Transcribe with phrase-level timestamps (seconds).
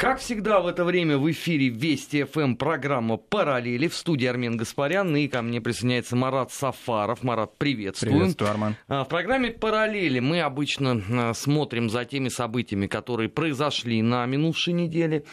[0.00, 3.86] Как всегда в это время в эфире Вести ФМ программа «Параллели».
[3.86, 7.22] В студии Армен Гаспарян и ко мне присоединяется Марат Сафаров.
[7.22, 8.12] Марат, приветствую.
[8.14, 8.76] Приветствую, Арман.
[8.88, 14.72] А, в программе «Параллели» мы обычно а, смотрим за теми событиями, которые произошли на минувшей
[14.72, 15.24] неделе.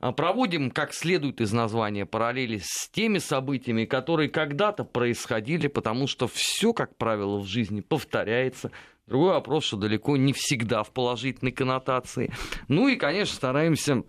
[0.00, 6.26] А, проводим, как следует из названия, параллели с теми событиями, которые когда-то происходили, потому что
[6.26, 8.72] все, как правило, в жизни повторяется–
[9.08, 12.30] Другой вопрос, что далеко не всегда в положительной коннотации.
[12.68, 14.02] Ну и, конечно, стараемся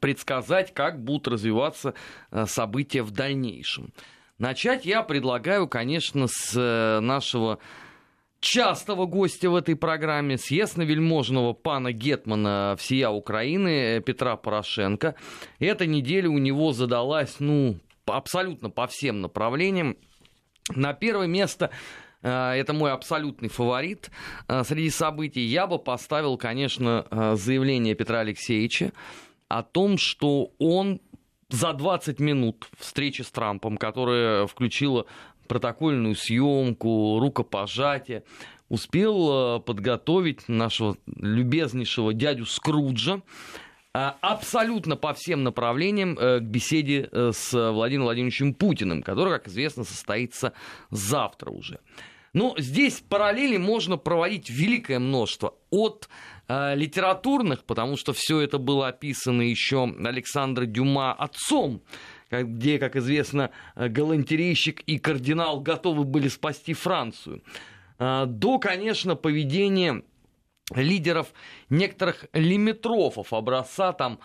[0.00, 1.94] предсказать, как будут развиваться
[2.32, 3.92] э, события в дальнейшем.
[4.38, 7.60] Начать я предлагаю, конечно, с э, нашего
[8.40, 15.14] частого гостя в этой программе, с ясновельможного пана Гетмана всея Украины Петра Порошенко.
[15.60, 19.96] Эта неделя у него задалась, ну, абсолютно по всем направлениям.
[20.74, 21.74] На первое место Э,
[22.22, 24.10] это мой абсолютный фаворит
[24.48, 25.42] э, среди событий.
[25.42, 28.92] Я бы поставил, конечно, э, заявление Петра Алексеевича
[29.48, 31.00] о том, что он
[31.48, 35.06] за 20 минут встречи с Трампом, которая включила
[35.46, 38.24] протокольную съемку, рукопожатие,
[38.68, 43.22] успел подготовить нашего любезнейшего дядю Скруджа
[44.20, 50.52] абсолютно по всем направлениям к беседе с Владимиром Владимировичем Путиным, который, как известно, состоится
[50.90, 51.80] завтра уже.
[52.36, 55.54] Ну, здесь параллели можно проводить великое множество.
[55.70, 56.06] От
[56.48, 61.80] э, литературных, потому что все это было описано еще Александром Дюма отцом,
[62.30, 67.42] где, как известно, галантерейщик и кардинал готовы были спасти Францию,
[67.98, 70.02] э, до, конечно, поведения
[70.74, 71.32] лидеров
[71.70, 74.18] некоторых лимитрофов образца там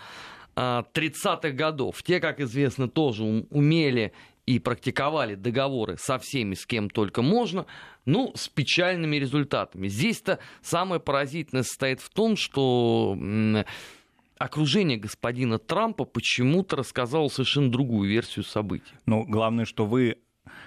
[0.55, 2.03] 30-х э, годов.
[2.03, 4.13] Те, как известно, тоже умели
[4.45, 7.65] и практиковали договоры со всеми, с кем только можно,
[8.05, 9.87] ну, с печальными результатами.
[9.87, 13.17] Здесь-то самое поразительное состоит в том, что
[14.37, 18.93] окружение господина Трампа почему-то рассказало совершенно другую версию событий.
[19.05, 20.17] Ну, главное, что вы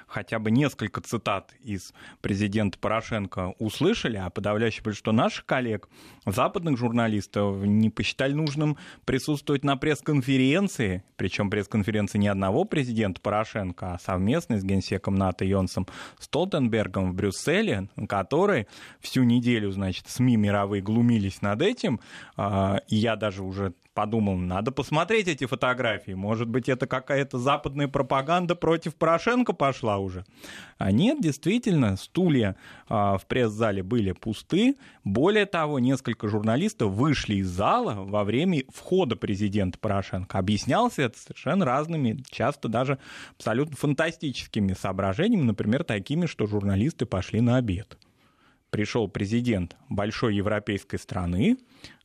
[0.07, 5.89] хотя бы несколько цитат из президента Порошенко услышали, а подавляющее большинство наших коллег,
[6.27, 13.99] западных журналистов, не посчитали нужным присутствовать на пресс-конференции, причем пресс-конференции не одного президента Порошенко, а
[13.99, 15.87] совместной с генсеком НАТО Йонсом
[16.19, 18.67] Столтенбергом в Брюсселе, на которой
[19.01, 22.01] всю неделю, значит, СМИ мировые глумились над этим,
[22.37, 26.13] а, и я даже уже подумал, надо посмотреть эти фотографии.
[26.13, 30.25] Может быть, это какая-то западная пропаганда против Порошенко пошла уже.
[30.79, 32.57] А нет, действительно, стулья
[32.89, 34.77] а, в пресс-зале были пусты.
[35.05, 40.39] Более того, несколько журналистов вышли из зала во время входа президента Порошенко.
[40.39, 42.99] Объяснялся это совершенно разными, часто даже
[43.37, 47.97] абсолютно фантастическими соображениями, например, такими, что журналисты пошли на обед
[48.75, 51.59] пришел президент большой европейской страны,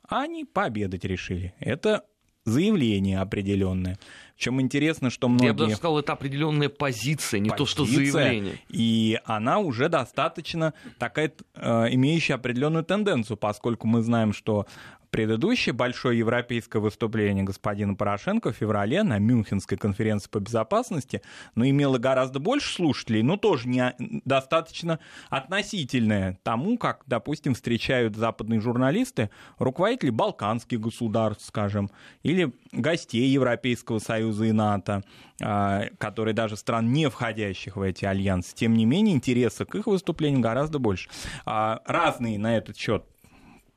[0.09, 1.53] они пообедать решили.
[1.59, 2.03] Это
[2.45, 3.99] заявление определенное.
[4.35, 5.47] Причем интересно, что многие...
[5.47, 8.55] Я бы даже сказал, это определенная позиция, не позиция, то, что заявление.
[8.69, 14.65] И она уже достаточно такая, э, имеющая определенную тенденцию, поскольку мы знаем, что
[15.11, 21.23] Предыдущее большое европейское выступление господина Порошенко в феврале на Мюнхенской конференции по безопасности,
[21.55, 24.99] но имело гораздо больше слушателей, но тоже не достаточно
[25.29, 31.89] относительное тому, как, допустим, встречают западные журналисты руководителей балканских государств, скажем,
[32.21, 35.03] или гостей Европейского Союза и НАТО,
[35.41, 38.55] а, которые даже стран, не входящих в эти альянсы.
[38.55, 41.09] Тем не менее, интереса к их выступлениям гораздо больше.
[41.45, 43.05] А, разные на этот счет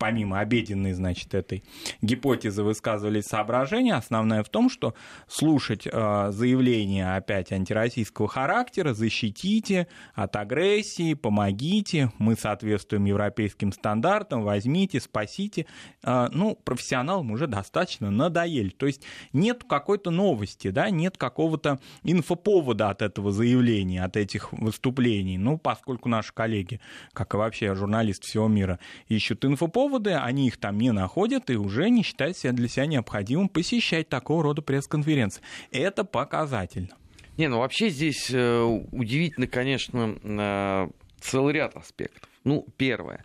[0.03, 1.63] помимо обеденной, значит, этой
[2.01, 3.95] гипотезы высказывались соображения.
[3.95, 4.95] Основное в том, что
[5.29, 14.99] слушать э, заявления опять антироссийского характера, защитите от агрессии, помогите, мы соответствуем европейским стандартам, возьмите,
[14.99, 15.67] спасите.
[16.03, 18.71] Э, ну, профессионалам уже достаточно надоели.
[18.71, 19.03] То есть
[19.33, 25.39] нет какой-то новости, да, нет какого-то инфоповода от этого заявления, от этих выступлений.
[25.39, 26.81] Ну, поскольку наши коллеги,
[27.13, 31.57] как и вообще журналисты всего мира, ищут инфоповод, поводы, они их там не находят и
[31.57, 35.43] уже не считают себя для себя необходимым посещать такого рода пресс-конференции.
[35.71, 36.97] Это показательно.
[37.37, 40.89] Не, ну вообще здесь э, удивительно, конечно, э,
[41.21, 42.29] целый ряд аспектов.
[42.45, 43.25] Ну, первое.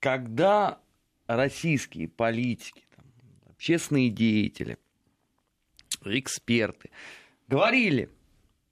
[0.00, 0.78] Когда
[1.26, 3.04] российские политики, там,
[3.50, 4.78] общественные деятели,
[6.04, 6.90] эксперты
[7.48, 8.08] говорили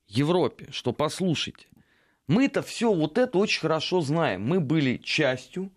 [0.08, 1.66] Европе, что послушайте,
[2.26, 4.42] мы-то все вот это очень хорошо знаем.
[4.42, 5.70] Мы были частью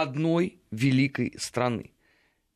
[0.00, 1.92] одной великой страны.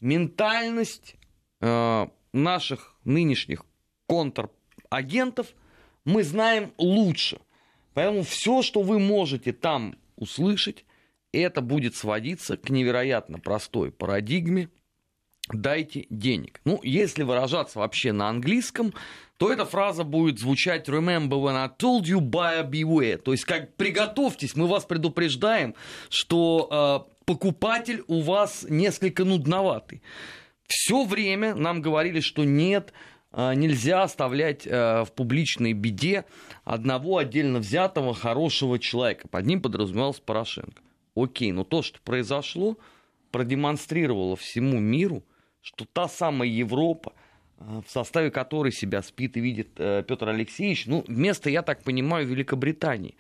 [0.01, 1.17] Ментальность
[1.61, 3.65] э, наших нынешних
[4.07, 5.49] контрагентов
[6.05, 7.41] мы знаем лучше.
[7.95, 10.85] Поэтому все, что вы можете там услышать,
[11.33, 14.69] это будет сводиться к невероятно простой парадигме
[15.53, 16.61] дайте денег.
[16.65, 18.93] Ну, если выражаться вообще на английском,
[19.37, 23.17] то эта фраза будет звучать «Remember when I told you, buyer beware».
[23.17, 25.75] То есть, как «приготовьтесь, мы вас предупреждаем,
[26.09, 30.03] что э, покупатель у вас несколько нудноватый».
[30.67, 32.93] Все время нам говорили, что нет,
[33.33, 36.25] э, нельзя оставлять э, в публичной беде
[36.65, 39.29] одного отдельно взятого хорошего человека.
[39.29, 40.83] Под ним подразумевался Порошенко.
[41.15, 42.79] Окей, но то, что произошло,
[43.31, 45.23] продемонстрировало всему миру,
[45.63, 47.13] что та самая Европа,
[47.59, 51.85] э, в составе которой себя спит и видит э, Петр Алексеевич, ну, вместо, я так
[51.85, 53.15] понимаю, Великобритании.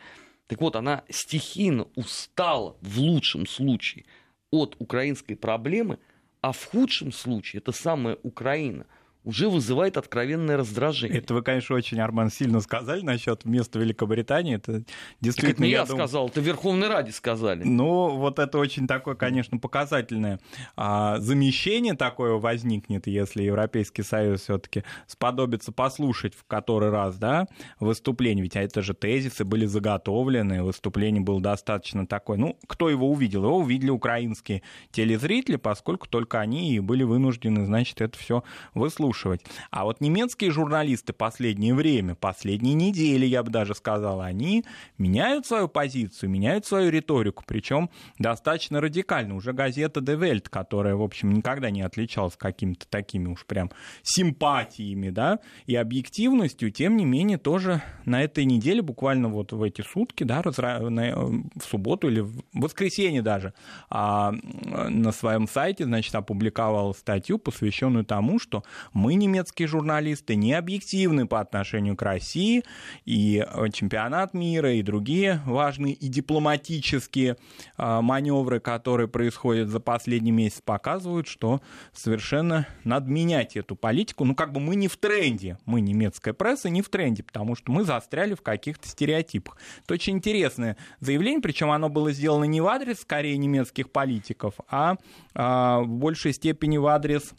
[0.50, 4.04] Так вот, она стихийно устала, в лучшем случае,
[4.50, 6.00] от украинской проблемы,
[6.40, 8.86] а в худшем случае это самая Украина–
[9.24, 11.18] уже вызывает откровенное раздражение.
[11.18, 14.56] Это вы, конечно, очень, Арман, сильно сказали насчет места Великобритании.
[14.56, 14.82] Это
[15.20, 15.52] действительно...
[15.52, 16.08] Так это не я, я думаю...
[16.08, 17.64] сказал, это Верховной Раде сказали.
[17.64, 20.40] Ну, вот это очень такое, конечно, показательное
[20.74, 27.46] а, замещение такое возникнет, если Европейский Союз все-таки сподобится послушать в который раз, да,
[27.78, 28.42] выступление.
[28.42, 32.38] Ведь это же тезисы были заготовлены, выступление было достаточно такое.
[32.38, 33.44] Ну, кто его увидел?
[33.44, 34.62] Его увидели украинские
[34.92, 38.42] телезрители, поскольку только они и были вынуждены, значит, это все
[38.74, 39.40] выслушать подслушивать.
[39.70, 44.64] А вот немецкие журналисты последнее время, последние недели, я бы даже сказал, они
[44.98, 49.34] меняют свою позицию, меняют свою риторику, причем достаточно радикально.
[49.34, 53.70] Уже газета De Welt, которая, в общем, никогда не отличалась какими-то такими уж прям
[54.02, 59.82] симпатиями, да, и объективностью, тем не менее, тоже на этой неделе, буквально вот в эти
[59.82, 63.52] сутки, да, в субботу или в воскресенье даже,
[63.88, 68.62] а, на своем сайте, значит, опубликовал статью, посвященную тому, что
[69.00, 72.64] мы, немецкие журналисты, не объективны по отношению к России,
[73.06, 77.36] и э, чемпионат мира, и другие важные и дипломатические
[77.78, 81.62] э, маневры, которые происходят за последний месяц, показывают, что
[81.94, 84.24] совершенно надо менять эту политику.
[84.24, 87.72] Ну, как бы мы не в тренде, мы, немецкая пресса, не в тренде, потому что
[87.72, 89.56] мы застряли в каких-то стереотипах.
[89.82, 94.96] Это очень интересное заявление, причем оно было сделано не в адрес, скорее, немецких политиков, а,
[95.34, 97.32] а в большей степени в адрес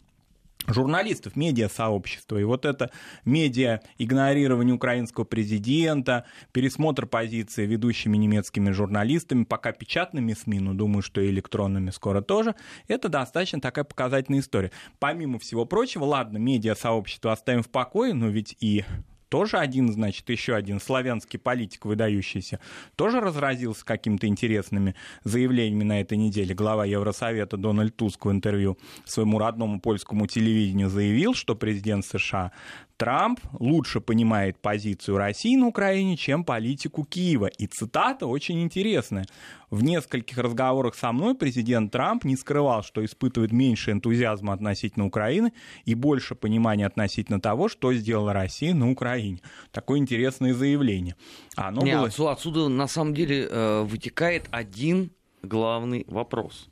[0.66, 2.38] журналистов, медиа-сообщества.
[2.38, 2.90] И вот это
[3.24, 11.20] медиа игнорирование украинского президента, пересмотр позиции ведущими немецкими журналистами, пока печатными СМИ, но думаю, что
[11.20, 12.54] и электронными скоро тоже,
[12.88, 14.70] это достаточно такая показательная история.
[14.98, 18.84] Помимо всего прочего, ладно, медиа-сообщество оставим в покое, но ведь и
[19.32, 22.60] тоже один, значит, еще один славянский политик выдающийся,
[22.96, 24.94] тоже разразился какими-то интересными
[25.24, 26.54] заявлениями на этой неделе.
[26.54, 28.76] Глава Евросовета Дональд Туск в интервью
[29.06, 32.52] своему родному польскому телевидению заявил, что президент США
[32.96, 37.46] Трамп лучше понимает позицию России на Украине, чем политику Киева.
[37.46, 39.26] И цитата очень интересная.
[39.70, 45.52] В нескольких разговорах со мной президент Трамп не скрывал, что испытывает меньше энтузиазма относительно Украины
[45.84, 49.40] и больше понимания относительно того, что сделала Россия на Украине.
[49.70, 51.16] Такое интересное заявление.
[51.56, 52.32] Оно не, было...
[52.32, 55.10] отсюда, на самом деле э, вытекает один
[55.42, 56.68] главный вопрос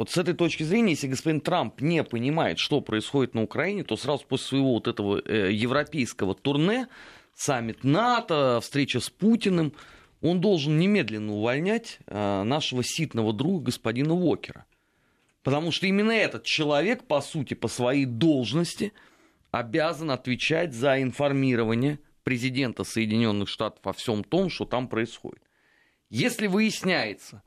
[0.00, 3.98] вот с этой точки зрения, если господин Трамп не понимает, что происходит на Украине, то
[3.98, 6.88] сразу после своего вот этого э, европейского турне,
[7.34, 9.74] саммит НАТО, встреча с Путиным,
[10.22, 14.64] он должен немедленно увольнять э, нашего ситного друга господина Уокера.
[15.42, 18.94] Потому что именно этот человек, по сути, по своей должности
[19.50, 25.42] обязан отвечать за информирование президента Соединенных Штатов о всем том, что там происходит.
[26.08, 27.42] Если выясняется,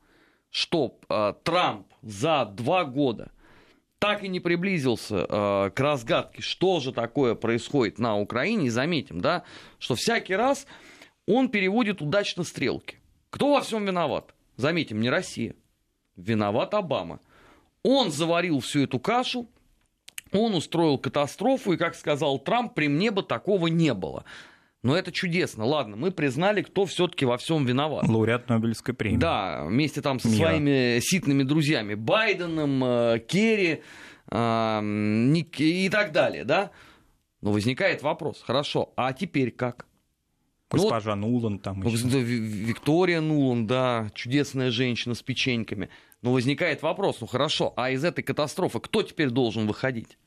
[0.54, 3.32] что э, Трамп за два года
[3.98, 9.20] так и не приблизился э, к разгадке, что же такое происходит на Украине, и заметим,
[9.20, 9.42] да,
[9.80, 10.68] что всякий раз
[11.26, 12.98] он переводит удачно стрелки.
[13.30, 14.32] Кто во всем виноват?
[14.56, 15.56] Заметим, не Россия.
[16.14, 17.18] Виноват Обама.
[17.82, 19.48] Он заварил всю эту кашу,
[20.30, 24.24] он устроил катастрофу, и, как сказал Трамп, при мне бы такого не было.
[24.84, 25.64] Но это чудесно.
[25.64, 28.06] Ладно, мы признали, кто все-таки во всем виноват.
[28.06, 29.16] Лауреат Нобелевской премии.
[29.16, 30.48] Да, вместе там со Мира.
[30.48, 33.82] своими ситными друзьями Байденом, э, Керри
[34.30, 34.80] э,
[35.56, 36.70] и так далее, да?
[37.40, 39.86] Но возникает вопрос, хорошо, а теперь как?
[40.70, 42.20] Госпожа ну, Нулан там еще.
[42.20, 45.88] Виктория Нулан, да, чудесная женщина с печеньками.
[46.20, 50.18] Но возникает вопрос, ну хорошо, а из этой катастрофы кто теперь должен выходить?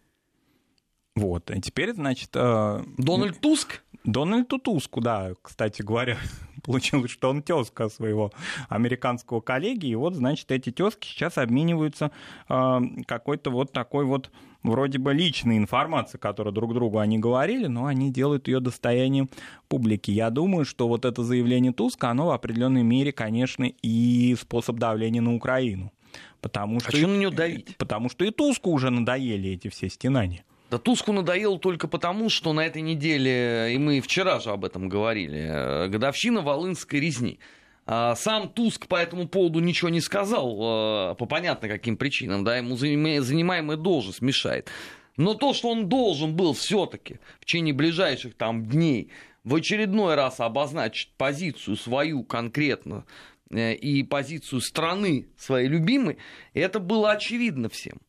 [1.18, 2.30] Вот, и теперь, значит...
[2.36, 2.84] Э...
[2.98, 3.82] Дональд Туск?
[4.08, 6.18] Дональду Туску, да, кстати говоря,
[6.64, 8.32] получилось, что он тезка своего
[8.70, 12.12] американского коллеги, и вот, значит, эти тезки сейчас обмениваются
[12.48, 14.32] э, какой-то вот такой вот
[14.64, 19.30] вроде бы личной информацией, которую друг другу они говорили, но они делают ее достоянием
[19.68, 20.10] публики.
[20.10, 25.22] Я думаю, что вот это заявление Туска, оно в определенной мере, конечно, и способ давления
[25.22, 25.92] на Украину.
[26.40, 27.76] Потому что, а что на нее давить?
[27.76, 30.46] Потому что и Туску уже надоели эти все стенания.
[30.70, 34.90] Да Туску надоело только потому, что на этой неделе, и мы вчера же об этом
[34.90, 37.40] говорили, годовщина Волынской резни.
[37.86, 42.76] А сам Туск по этому поводу ничего не сказал, по понятно каким причинам, да, ему
[42.76, 44.70] занимаемая должность мешает.
[45.16, 49.10] Но то, что он должен был все-таки в течение ближайших там дней
[49.44, 53.06] в очередной раз обозначить позицию свою конкретно
[53.50, 56.18] э, и позицию страны своей любимой,
[56.54, 58.00] это было очевидно всем.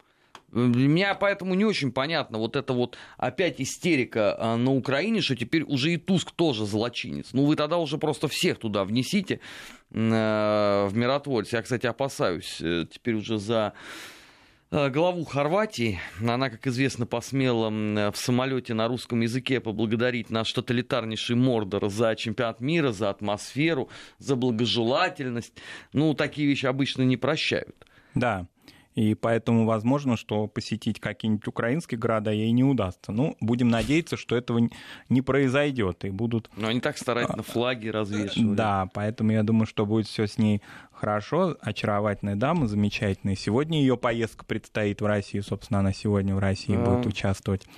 [0.52, 5.36] Для меня поэтому не очень понятно вот это вот опять истерика а, на Украине, что
[5.36, 7.28] теперь уже и Туск тоже злочинец.
[7.32, 9.40] Ну вы тогда уже просто всех туда внесите
[9.90, 9.98] э,
[10.88, 11.52] в миротворец.
[11.52, 13.74] Я, кстати, опасаюсь э, теперь уже за
[14.70, 16.00] э, главу Хорватии.
[16.18, 17.68] Она, как известно, посмела
[18.10, 24.34] в самолете на русском языке поблагодарить наш тоталитарнейший Мордор за чемпионат мира, за атмосферу, за
[24.34, 25.52] благожелательность.
[25.92, 27.84] Ну, такие вещи обычно не прощают.
[28.14, 28.46] Да,
[28.98, 33.12] и поэтому возможно, что посетить какие-нибудь украинские города ей не удастся.
[33.12, 34.68] Ну, будем надеяться, что этого
[35.08, 36.04] не произойдет.
[36.04, 36.50] И будут...
[36.56, 38.56] Но они так старательно а, флаги развешивали.
[38.56, 41.56] Да, поэтому я думаю, что будет все с ней хорошо.
[41.60, 43.36] Очаровательная дама, замечательная.
[43.36, 45.44] Сегодня ее поездка предстоит в Россию.
[45.44, 46.84] Собственно, она сегодня в России а...
[46.84, 47.68] будет участвовать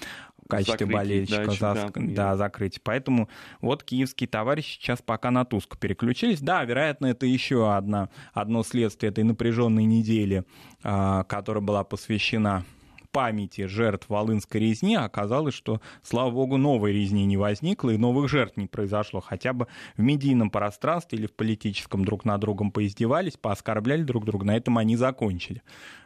[0.50, 2.80] качестве закрытие, болельщика да, за, да, закрыть.
[2.82, 3.28] Поэтому
[3.60, 6.40] вот киевские товарищи сейчас пока на Туск переключились.
[6.40, 10.44] Да, вероятно, это еще одна, одно следствие этой напряженной недели,
[10.82, 12.64] а, которая была посвящена
[13.10, 18.56] памяти жертв Волынской резни, оказалось, что, слава богу, новой резни не возникло и новых жертв
[18.56, 19.20] не произошло.
[19.20, 19.66] Хотя бы
[19.96, 24.78] в медийном пространстве или в политическом друг на другом поиздевались, пооскорбляли друг друга, на этом
[24.78, 25.62] они закончили.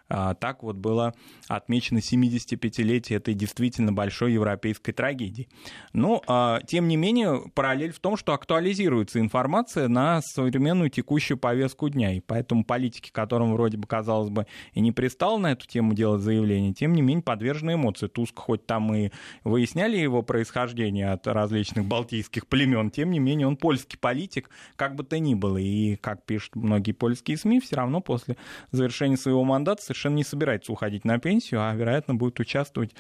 [0.09, 1.15] А, так вот было
[1.49, 5.49] отмечено 75-летие этой действительно большой европейской трагедии.
[5.93, 11.89] Но, ну, тем не менее, параллель в том, что актуализируется информация на современную текущую повестку
[11.89, 12.13] дня.
[12.13, 16.23] И поэтому политики, которым вроде бы, казалось бы, и не пристал на эту тему делать
[16.23, 18.07] заявление, тем не менее подвержены эмоции.
[18.07, 19.11] Туск хоть там и
[19.43, 25.05] выясняли его происхождение от различных балтийских племен, тем не менее он польский политик, как бы
[25.05, 25.57] то ни было.
[25.57, 28.37] И, как пишут многие польские СМИ, все равно после
[28.71, 32.95] завершения своего мандата совершенно не собирается уходить на пенсию, а, вероятно, будет участвовать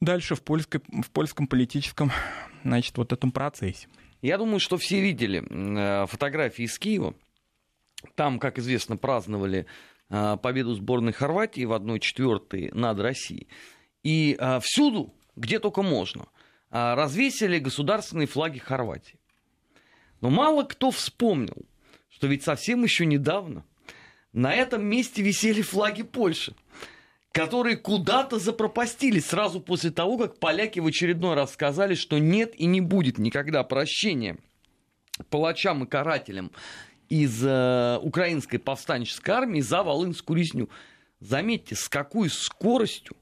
[0.00, 2.12] дальше в, польской, в польском политическом,
[2.62, 3.88] значит, вот этом процессе.
[4.22, 7.14] Я думаю, что все видели э, фотографии из Киева.
[8.14, 9.66] Там, как известно, праздновали
[10.08, 13.48] э, победу сборной Хорватии в 1-4 над Россией.
[14.04, 16.26] И э, всюду, где только можно,
[16.70, 19.18] развесили государственные флаги Хорватии.
[20.20, 21.64] Но мало кто вспомнил,
[22.08, 23.64] что ведь совсем еще недавно–
[24.36, 26.54] на этом месте висели флаги Польши,
[27.32, 32.66] которые куда-то запропастились сразу после того, как поляки в очередной раз сказали, что нет и
[32.66, 34.36] не будет никогда прощения
[35.30, 36.52] палачам и карателям
[37.08, 40.68] из э, украинской повстанческой армии за Волынскую резню.
[41.18, 43.16] Заметьте, с какой скоростью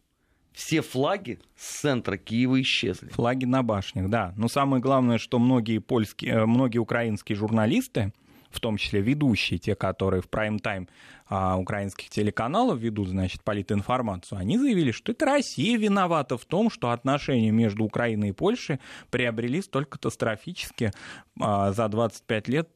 [0.52, 3.10] все флаги с центра Киева исчезли.
[3.10, 4.34] Флаги на башнях, да.
[4.36, 8.12] Но самое главное, что многие польские, э, многие украинские журналисты,
[8.54, 10.88] в том числе ведущие, те, которые в прайм-тайм
[11.26, 16.90] а, украинских телеканалов ведут, значит, политинформацию, они заявили, что это Россия виновата в том, что
[16.90, 18.78] отношения между Украиной и Польшей
[19.10, 20.92] приобрели столь катастрофически
[21.40, 22.68] а, за 25 лет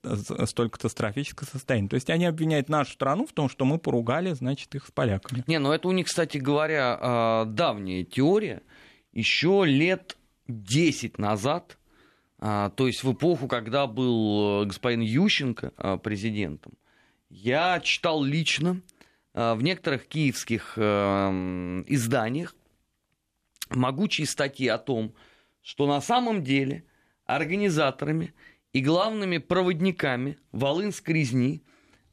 [0.44, 1.88] столь катастрофическое состояние.
[1.88, 5.44] То есть они обвиняют нашу страну в том, что мы поругали, значит, их с поляками.
[5.46, 8.62] Не, ну это у них, кстати говоря, а, давняя теория.
[9.12, 10.16] Еще лет
[10.48, 11.77] 10 назад
[12.40, 16.72] то есть в эпоху, когда был э, господин Ющенко а, президентом,
[17.30, 18.80] я читал лично
[19.34, 22.54] а, в некоторых киевских изданиях
[23.70, 25.14] могучие статьи о том,
[25.62, 26.84] что на самом деле
[27.26, 28.32] организаторами
[28.72, 31.62] и главными проводниками Волынской резни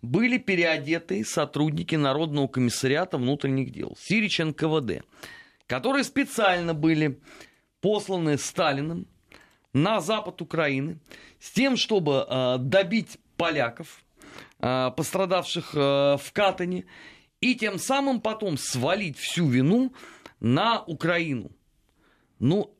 [0.01, 5.03] были переодетые сотрудники Народного комиссариата внутренних дел, Сирич НКВД,
[5.67, 7.19] которые специально были
[7.79, 9.07] посланы Сталиным
[9.75, 10.99] на запад Украины
[11.39, 14.03] с тем, чтобы э, добить поляков,
[14.59, 15.77] э, пострадавших э,
[16.17, 16.85] в Катане,
[17.41, 19.93] и тем самым потом свалить всю вину
[20.39, 21.51] на Украину.
[22.39, 22.73] Ну,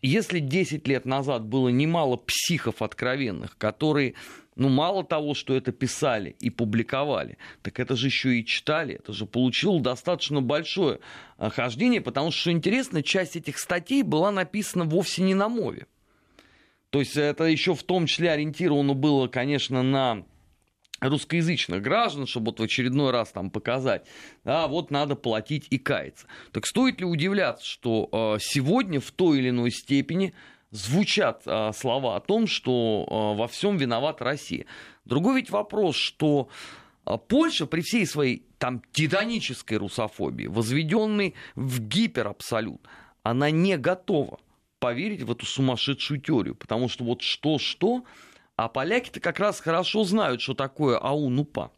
[0.00, 4.14] если 10 лет назад было немало психов откровенных, которые,
[4.56, 9.12] ну, мало того, что это писали и публиковали, так это же еще и читали, это
[9.12, 11.00] же получило достаточно большое
[11.36, 15.86] хождение, потому что, что интересно, часть этих статей была написана вовсе не на мове.
[16.90, 20.24] То есть это еще в том числе ориентировано было, конечно, на
[21.00, 24.06] русскоязычных граждан, чтобы вот в очередной раз там показать,
[24.44, 26.26] да, вот надо платить и каяться.
[26.52, 30.34] Так стоит ли удивляться, что э, сегодня в той или иной степени
[30.70, 34.66] звучат э, слова о том, что э, во всем виновата Россия.
[35.04, 36.48] Другой ведь вопрос, что
[37.28, 42.82] Польша при всей своей там титанической русофобии, возведенной в гиперабсолют,
[43.22, 44.38] она не готова
[44.78, 48.04] поверить в эту сумасшедшую теорию, потому что вот что-что,
[48.56, 51.70] а поляки-то как раз хорошо знают, что такое АУН-УПА.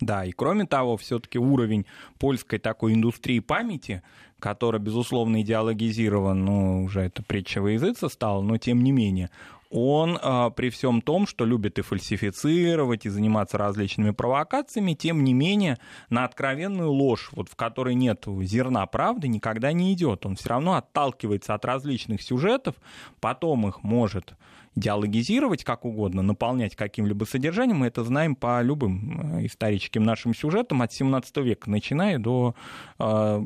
[0.00, 1.84] Да, и кроме того, все-таки уровень
[2.18, 4.02] польской такой индустрии памяти,
[4.38, 9.30] которая, безусловно, идеологизирован, ну, уже это притча во языце стала, но тем не менее,
[9.70, 15.34] он э, при всем том, что любит и фальсифицировать, и заниматься различными провокациями, тем не
[15.34, 15.78] менее
[16.10, 20.24] на откровенную ложь, вот в которой нет зерна правды, никогда не идет.
[20.24, 22.76] Он все равно отталкивается от различных сюжетов,
[23.20, 24.34] потом их может
[24.78, 27.78] диалогизировать как угодно, наполнять каким-либо содержанием.
[27.78, 32.54] Мы это знаем по любым э, историческим нашим сюжетам от 17 века, начиная до
[32.98, 33.42] э,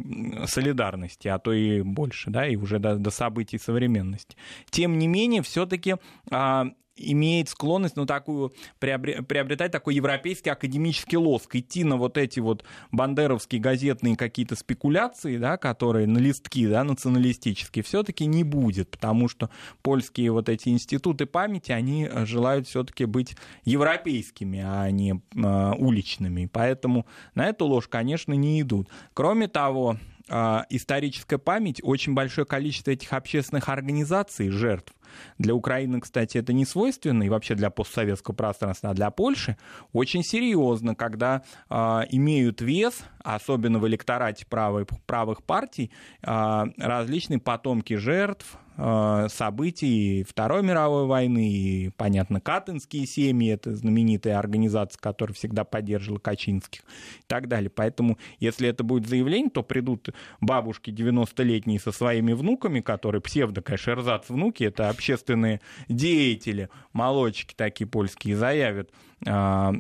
[0.47, 4.37] солидарности, а то и больше, да, и уже до, до событий современности.
[4.71, 5.97] Тем не менее, все-таки
[6.31, 6.65] э,
[6.97, 13.61] имеет склонность, ну, такую, приобретать такой европейский академический лоск, идти на вот эти вот бандеровские
[13.61, 19.51] газетные какие-то спекуляции, да, которые на листки, да, националистические, все-таки не будет, потому что
[19.83, 26.49] польские вот эти институты памяти, они э, желают все-таки быть европейскими, а не э, уличными,
[26.53, 28.89] поэтому на эту ложь, конечно, не идут.
[29.15, 29.97] Кроме того,
[30.29, 34.93] э, историческая память, очень большое количество этих общественных организаций, жертв,
[35.39, 39.57] для Украины, кстати, это не свойственно, и вообще для постсоветского пространства, а для Польши
[39.93, 41.75] очень серьезно, когда э,
[42.11, 45.91] имеют вес, особенно в электорате правых, правых партий,
[46.23, 54.99] э, различные потомки жертв, событий Второй мировой войны, и, понятно, Катынские семьи, это знаменитая организация,
[54.99, 57.71] которая всегда поддерживала Качинских и так далее.
[57.71, 60.09] Поэтому, если это будет заявление, то придут
[60.41, 67.87] бабушки 90-летние со своими внуками, которые псевдо, конечно, эрзац внуки, это общественные деятели, молодчики такие
[67.87, 68.91] польские, заявят
[69.27, 69.73] э,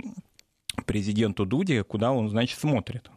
[0.86, 3.10] президенту Дуде, куда он, значит, смотрит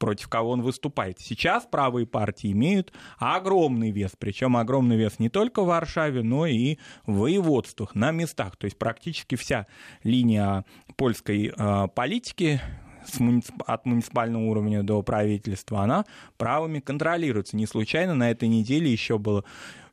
[0.00, 1.20] против кого он выступает.
[1.20, 6.78] Сейчас правые партии имеют огромный вес, причем огромный вес не только в Варшаве, но и
[7.06, 8.56] в воеводствах, на местах.
[8.56, 9.66] То есть практически вся
[10.02, 10.64] линия
[10.96, 12.60] польской э, политики
[13.66, 16.04] от муниципального уровня до правительства, она
[16.36, 17.56] правыми контролируется.
[17.56, 19.44] Не случайно на этой неделе еще было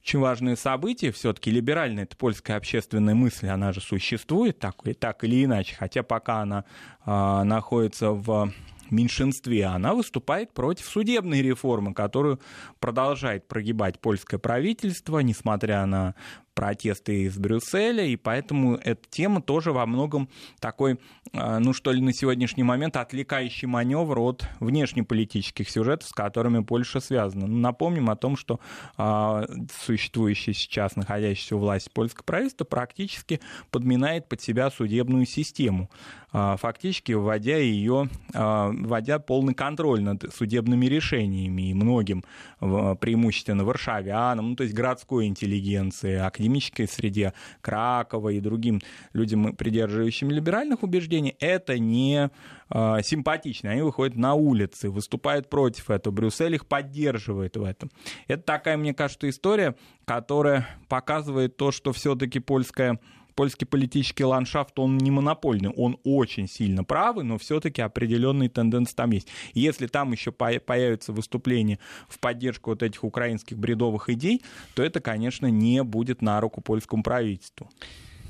[0.02, 1.12] очень важное событие.
[1.12, 6.42] Все-таки либеральная это польская общественная мысль, она же существует так, так или иначе, хотя пока
[6.42, 6.64] она
[7.06, 8.54] э, находится в
[8.92, 12.40] меньшинстве, она выступает против судебной реформы, которую
[12.80, 16.16] продолжает прогибать польское правительство, несмотря на
[16.58, 20.28] протесты из Брюсселя, и поэтому эта тема тоже во многом
[20.60, 21.00] такой,
[21.32, 27.00] а, ну что ли, на сегодняшний момент отвлекающий маневр от внешнеполитических сюжетов, с которыми Польша
[27.00, 27.46] связана.
[27.46, 28.60] Ну, напомним о том, что
[28.98, 29.46] а,
[29.86, 33.40] существующее сейчас находящееся у власти польское правительство практически
[33.70, 35.92] подминает под себя судебную систему,
[36.34, 42.24] а, фактически вводя ее, вводя полный контроль над судебными решениями и многим,
[42.60, 46.16] преимущественно варшавянам, ну, то есть городской интеллигенции,
[46.48, 48.82] академической среде Кракова и другим
[49.14, 52.30] людям, придерживающим либеральных убеждений, это не
[52.70, 53.72] э, симпатично.
[53.72, 56.14] Они выходят на улицы, выступают против этого.
[56.14, 57.92] Брюссель их поддерживает в этом.
[58.28, 63.00] Это такая, мне кажется, история, которая показывает то, что все-таки польская
[63.38, 69.12] польский политический ландшафт, он не монопольный, он очень сильно правый, но все-таки определенные тенденции там
[69.12, 69.28] есть.
[69.54, 71.78] если там еще появятся выступления
[72.10, 74.42] в поддержку вот этих украинских бредовых идей,
[74.74, 77.70] то это, конечно, не будет на руку польскому правительству.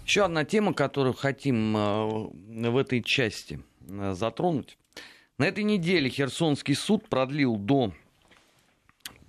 [0.06, 4.78] Еще одна тема, которую хотим э, в этой части э, затронуть.
[5.38, 7.94] На этой неделе Херсонский суд продлил до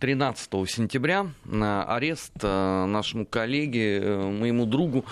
[0.01, 5.05] 13 сентября арест э, нашему коллеге, моему другу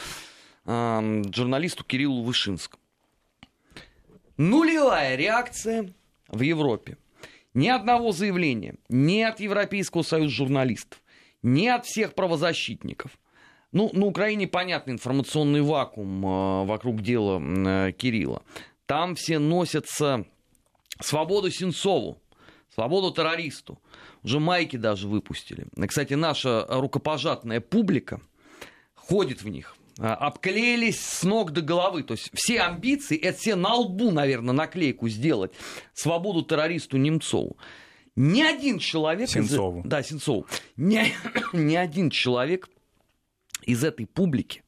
[0.67, 2.83] журналисту Кириллу Вышинскому.
[4.37, 5.93] Нулевая реакция
[6.29, 6.99] в Европе.
[7.55, 11.01] Ни одного заявления ни от Европейского союза журналистов,
[11.43, 13.13] ни от всех правозащитников.
[13.73, 18.43] Ну, на Украине понятный информационный вакуум э, вокруг дела э, Кирилла.
[18.85, 20.27] Там все носятся
[21.01, 22.21] свободу Сенцову,
[22.75, 23.81] свободу террористу.
[24.23, 25.67] Уже майки даже выпустили.
[25.87, 28.21] Кстати, наша рукопожатная публика
[28.95, 29.76] ходит в них.
[29.99, 32.03] А, обклеились с ног до головы.
[32.03, 35.53] То есть все амбиции, это все на лбу, наверное, наклейку сделать.
[35.95, 37.57] Свободу террористу Немцову.
[38.15, 39.29] Ни один человек...
[39.29, 39.81] Сенцову.
[39.81, 39.87] Из...
[39.87, 40.47] Да, Сенцову.
[40.77, 41.13] Ни...
[41.57, 42.69] ни один человек
[43.63, 44.63] из этой публики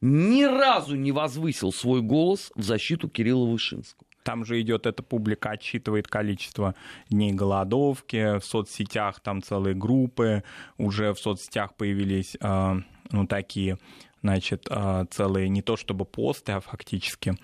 [0.00, 4.06] ни разу не возвысил свой голос в защиту Кирилла Вышинского.
[4.22, 6.74] Там же идет эта публика, отсчитывает количество
[7.08, 10.42] дней голодовки, в соцсетях там целые группы,
[10.78, 12.74] уже в соцсетях появились э,
[13.10, 13.78] ну, такие
[14.26, 17.36] значит, а, целые не то чтобы посты, а фактически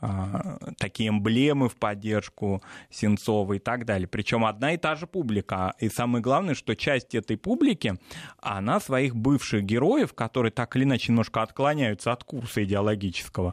[0.00, 4.08] а, такие эмблемы в поддержку Сенцова и так далее.
[4.08, 5.74] Причем одна и та же публика.
[5.78, 7.98] И самое главное, что часть этой публики,
[8.40, 13.52] она своих бывших героев, которые так или иначе немножко отклоняются от курса идеологического,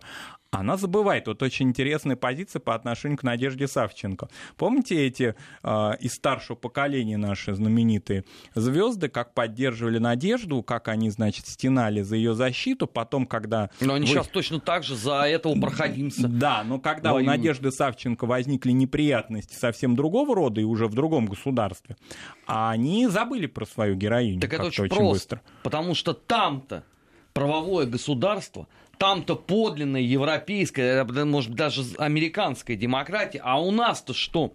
[0.51, 1.27] она забывает.
[1.27, 4.29] Вот очень интересная позиция по отношению к Надежде Савченко.
[4.55, 8.23] Помните эти э, из старшего поколения наши знаменитые
[8.55, 13.69] звезды, как поддерживали Надежду, как они, значит, стенали за ее защиту, потом, когда...
[13.81, 14.13] Но они вы...
[14.13, 16.27] сейчас точно так же за этого проходимся.
[16.27, 17.27] Да, но когда воюют.
[17.27, 21.97] у Надежды Савченко возникли неприятности совсем другого рода и уже в другом государстве,
[22.45, 24.39] они забыли про свою героиню.
[24.41, 25.41] Так это очень, очень просто, быстро.
[25.63, 26.83] потому что там-то
[27.37, 34.53] правовое государство там-то подлинная европейская, может быть, даже американская демократия, а у нас-то что?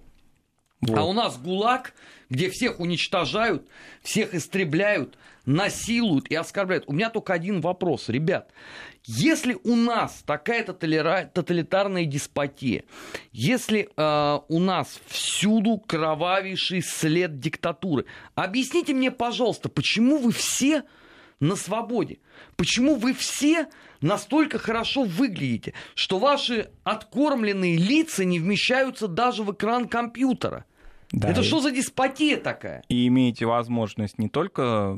[0.80, 0.98] Вот.
[0.98, 1.94] А у нас ГУЛАГ,
[2.28, 3.68] где всех уничтожают,
[4.02, 5.16] всех истребляют,
[5.46, 6.82] насилуют и оскорбляют.
[6.88, 8.50] У меня только один вопрос, ребят.
[9.04, 12.82] Если у нас такая тоталитарная деспотия,
[13.30, 20.82] если э, у нас всюду кровавейший след диктатуры, объясните мне, пожалуйста, почему вы все
[21.42, 22.20] на свободе?
[22.56, 23.66] Почему вы все
[24.00, 30.64] настолько хорошо выглядите, что ваши откормленные лица не вмещаются даже в экран компьютера?
[31.10, 31.44] Да, Это и...
[31.44, 32.84] что за деспотия такая?
[32.88, 34.96] И имеете возможность не только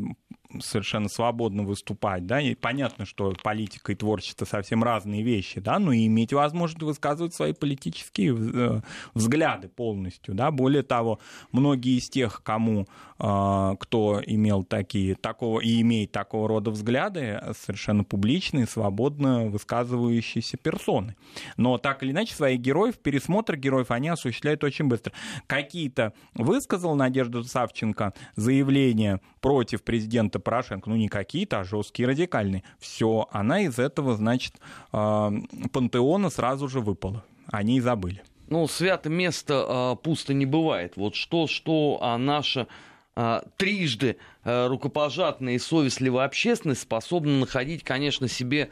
[0.60, 5.92] совершенно свободно выступать, да, и понятно, что политика и творчество совсем разные вещи, да, но
[5.92, 8.80] и иметь возможность высказывать свои политические э,
[9.14, 11.18] взгляды полностью, да, более того,
[11.52, 12.86] многие из тех, кому,
[13.18, 21.16] э, кто имел такие, такого и имеет такого рода взгляды, совершенно публичные, свободно высказывающиеся персоны.
[21.56, 25.12] Но так или иначе, своих героев, пересмотр героев они осуществляют очень быстро.
[25.46, 32.62] Какие-то высказал Надежда Савченко заявление против президента Порошенко, ну не какие-то, а жесткие, радикальные.
[32.78, 34.54] Все, она из этого, значит,
[34.92, 35.30] э,
[35.72, 37.24] пантеона сразу же выпала.
[37.50, 38.22] Они и забыли.
[38.48, 40.92] Ну, свято место э, пусто не бывает.
[40.96, 42.68] Вот что, что а наша
[43.16, 48.68] э, трижды рукопожатная и совестливая общественность способна находить, конечно, себе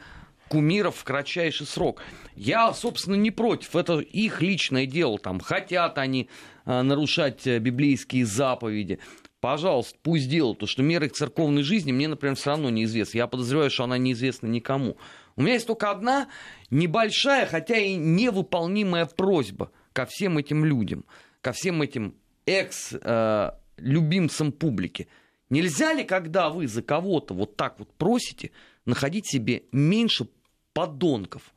[0.49, 2.03] кумиров в кратчайший срок.
[2.35, 3.75] Я, собственно, не против.
[3.75, 5.17] Это их личное дело.
[5.17, 6.29] Там хотят они
[6.65, 8.99] нарушать библейские заповеди
[9.43, 13.17] пожалуйста, пусть делают, то что мера их церковной жизни мне, например, все равно неизвестна.
[13.17, 14.95] Я подозреваю, что она неизвестна никому.
[15.35, 16.29] У меня есть только одна
[16.69, 21.03] небольшая, хотя и невыполнимая просьба ко всем этим людям,
[21.41, 25.09] ко всем этим экс-любимцам э, публики.
[25.49, 28.51] Нельзя ли, когда вы за кого-то вот так вот просите,
[28.85, 30.29] находить себе меньше
[30.71, 31.53] подонков?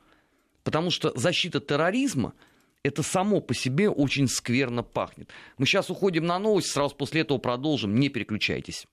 [0.64, 2.32] Потому что защита терроризма–
[2.86, 5.30] это само по себе очень скверно пахнет.
[5.58, 7.96] Мы сейчас уходим на новости, сразу после этого продолжим.
[7.96, 8.86] Не переключайтесь.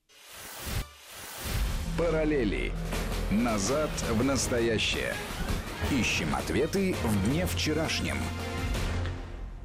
[1.97, 2.71] Параллели.
[3.32, 5.13] Назад в настоящее.
[5.91, 8.17] Ищем ответы в дне вчерашнем.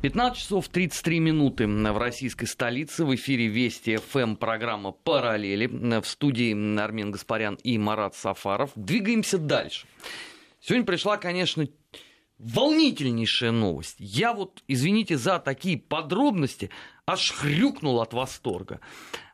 [0.03, 3.05] 15 часов 33 минуты в российской столице.
[3.05, 5.67] В эфире Вести ФМ программа «Параллели».
[5.67, 8.71] В студии Армен Гаспарян и Марат Сафаров.
[8.77, 9.87] Двигаемся дальше.
[10.61, 11.67] Сегодня пришла, конечно,
[12.38, 13.96] волнительнейшая новость.
[13.98, 16.70] Я вот, извините за такие подробности,
[17.07, 18.81] аж хрюкнул от восторга.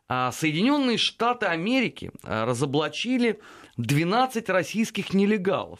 [0.07, 3.39] А Соединенные Штаты Америки а, разоблачили
[3.77, 5.79] 12 российских нелегалов.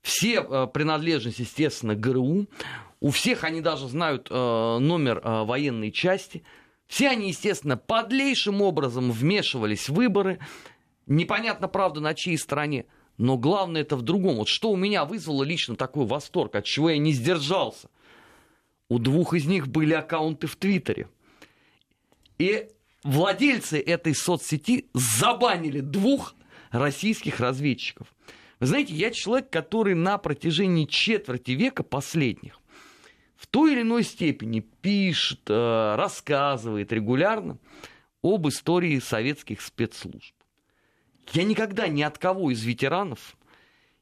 [0.00, 2.46] Все а, принадлежность, естественно, ГРУ.
[3.00, 6.42] У всех они даже знают номер военной части.
[6.88, 10.40] Все они, естественно, подлейшим образом вмешивались в выборы.
[11.06, 12.86] Непонятно, правда, на чьей стороне.
[13.18, 14.36] Но главное это в другом.
[14.36, 17.90] Вот что у меня вызвало лично такой восторг, от чего я не сдержался.
[18.88, 21.08] У двух из них были аккаунты в Твиттере.
[22.38, 22.68] И
[23.02, 26.36] владельцы этой соцсети забанили двух
[26.70, 28.06] российских разведчиков.
[28.60, 32.60] Вы знаете, я человек, который на протяжении четверти века последних
[33.36, 37.58] в той или иной степени пишет, э, рассказывает регулярно
[38.22, 40.34] об истории советских спецслужб.
[41.32, 43.36] Я никогда ни от кого из ветеранов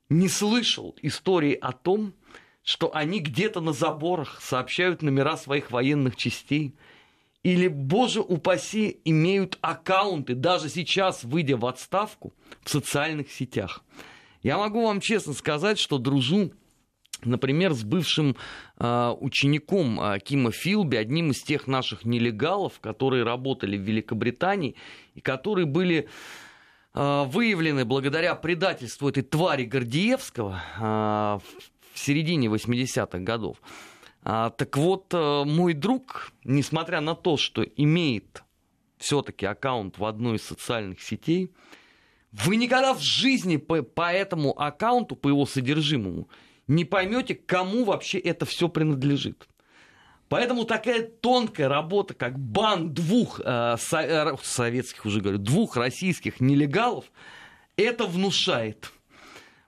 [0.09, 2.15] не слышал истории о том,
[2.63, 6.75] что они где-то на заборах сообщают номера своих военных частей,
[7.43, 13.85] или, боже упаси, имеют аккаунты, даже сейчас, выйдя в отставку, в социальных сетях.
[14.43, 16.53] Я могу вам честно сказать, что дружу,
[17.23, 18.37] например, с бывшим
[18.79, 24.75] э, учеником э, Кима Филби, одним из тех наших нелегалов, которые работали в Великобритании
[25.15, 26.09] и которые были
[26.97, 33.59] выявлены благодаря предательству этой твари Гордиевского э, в середине 80-х годов.
[34.23, 38.43] А, так вот, э, мой друг, несмотря на то, что имеет
[38.99, 41.53] все-таки аккаунт в одной из социальных сетей,
[42.33, 46.29] вы никогда в жизни по, по этому аккаунту, по его содержимому,
[46.67, 49.47] не поймете, кому вообще это все принадлежит.
[50.29, 56.41] Поэтому такая тонкая работа, как бан двух э, со, э, советских, уже говорю, двух российских
[56.41, 57.05] нелегалов,
[57.77, 58.93] это внушает.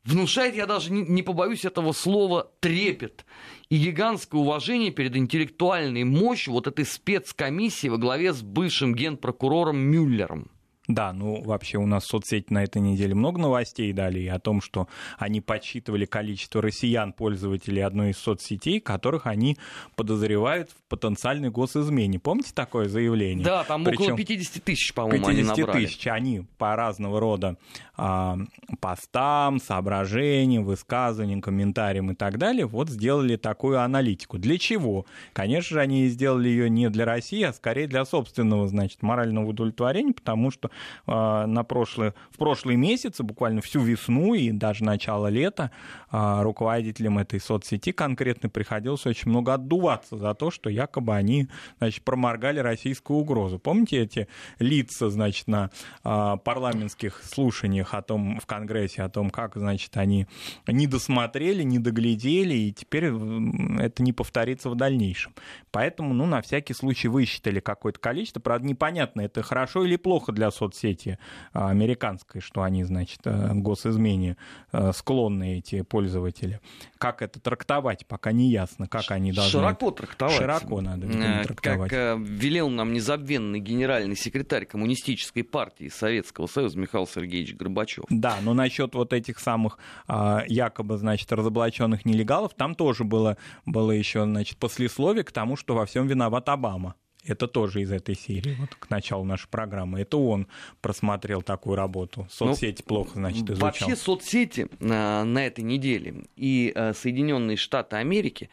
[0.05, 3.25] Внушает, я даже не, не побоюсь этого слова, трепет
[3.69, 10.51] и гигантское уважение перед интеллектуальной мощью вот этой спецкомиссии во главе с бывшим генпрокурором Мюллером.
[10.89, 14.63] Да, ну вообще у нас в соцсети на этой неделе много новостей дали о том,
[14.63, 19.59] что они подсчитывали количество россиян, пользователей одной из соцсетей, которых они
[19.97, 22.19] подозревают в потенциальной госизмене.
[22.19, 23.45] Помните такое заявление?
[23.45, 25.85] Да, там Причем около 50 тысяч, по-моему, 50 они набрали.
[25.85, 26.07] тысяч.
[26.07, 27.59] Они по разного рода
[27.99, 28.39] а,
[28.81, 34.39] постам, соображениям, высказываниям, комментариям и так далее вот сделали такую аналитику.
[34.39, 35.05] Для чего?
[35.35, 40.15] Конечно же, они сделали ее не для России, а скорее для собственного, значит, морального удовлетворения,
[40.15, 40.71] потому что
[41.07, 45.71] на прошлые, в прошлые месяцы, буквально всю весну и даже начало лета,
[46.11, 52.03] а, руководителям этой соцсети конкретно приходилось очень много отдуваться за то, что якобы они значит,
[52.03, 53.59] проморгали российскую угрозу.
[53.59, 55.71] Помните эти лица значит, на
[56.05, 60.27] а, парламентских слушаниях о том, в Конгрессе о том, как значит, они
[60.67, 65.35] не досмотрели, не доглядели, и теперь это не повторится в дальнейшем.
[65.71, 68.41] Поэтому, ну, на всякий случай высчитали какое-то количество.
[68.41, 71.19] Правда, непонятно, это хорошо или плохо для соцсети соцсети
[71.53, 74.37] а, американской, что они, значит, э, госизмене
[74.73, 76.61] э, склонны эти пользователи.
[76.99, 79.61] Как это трактовать, пока не ясно, как они должны...
[79.61, 80.37] Широко трактовать.
[80.37, 81.91] Широко надо э, трактовать.
[81.91, 88.05] Как велел нам незабвенный генеральный секретарь коммунистической партии Советского Союза Михаил Сергеевич Горбачев.
[88.11, 93.91] Да, но насчет вот этих самых а, якобы, значит, разоблаченных нелегалов, там тоже было, было
[93.93, 96.95] еще, значит, послесловие к тому, что во всем виноват Обама.
[97.25, 100.01] Это тоже из этой серии, вот к началу нашей программы.
[100.01, 100.47] Это он
[100.81, 102.27] просмотрел такую работу.
[102.31, 103.67] Соцсети ну, плохо, значит, изучал.
[103.67, 108.49] Вообще соцсети на, на этой неделе и э, Соединенные Штаты Америки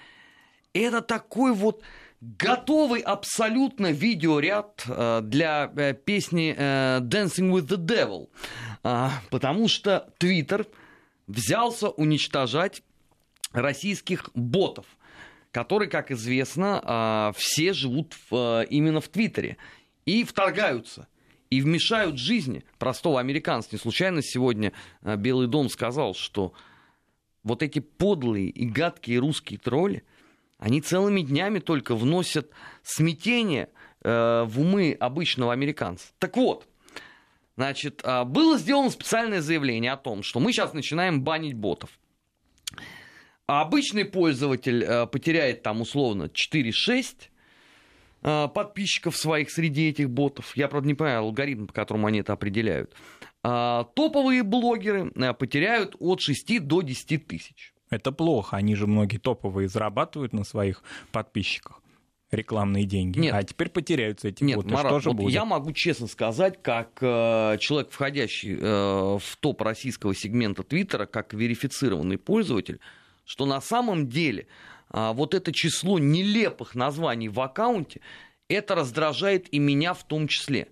[0.73, 1.83] это такой вот
[2.21, 8.29] готовый абсолютно видеоряд э, для э, песни э, Dancing with the Devil.
[8.83, 10.67] Э, потому что Твиттер
[11.27, 12.81] взялся уничтожать
[13.53, 14.85] российских ботов–
[15.55, 19.55] которые, как известно, а, все живут в, именно в Твиттере
[20.05, 21.07] и вторгаются
[21.49, 23.69] и вмешают жизни простого американца.
[23.71, 26.51] Не случайно сегодня а, Белый дом сказал, что
[27.43, 30.03] вот эти подлые и гадкие русские тролли,
[30.57, 32.51] они целыми днями только вносят
[32.83, 33.69] смятение
[34.01, 36.07] в умы обычного американца.
[36.19, 36.67] Так вот,
[37.55, 41.97] значит, а, было сделано специальное заявление о том, что мы сейчас начинаем банить ботов.
[43.47, 47.29] А обычный пользователь э, потеряет там условно 4-6
[48.23, 50.57] э, подписчиков своих среди этих ботов.
[50.57, 52.93] Я, правда, не понимаю алгоритм, по которому они это определяют.
[53.43, 57.73] А топовые блогеры э, потеряют от 6 до 10 тысяч.
[57.91, 58.57] Это плохо.
[58.57, 61.81] Они же многие топовые зарабатывают на своих подписчиках
[62.31, 63.19] рекламные деньги.
[63.19, 63.33] Нет.
[63.33, 64.69] А теперь потеряются эти Нет, боты.
[64.69, 65.33] Марат, Что же вот будет?
[65.33, 71.33] я могу честно сказать, как э, человек, входящий э, в топ российского сегмента Твиттера, как
[71.33, 72.79] верифицированный пользователь,
[73.25, 74.47] что на самом деле
[74.89, 78.01] а, вот это число нелепых названий в аккаунте,
[78.47, 80.67] это раздражает и меня в том числе.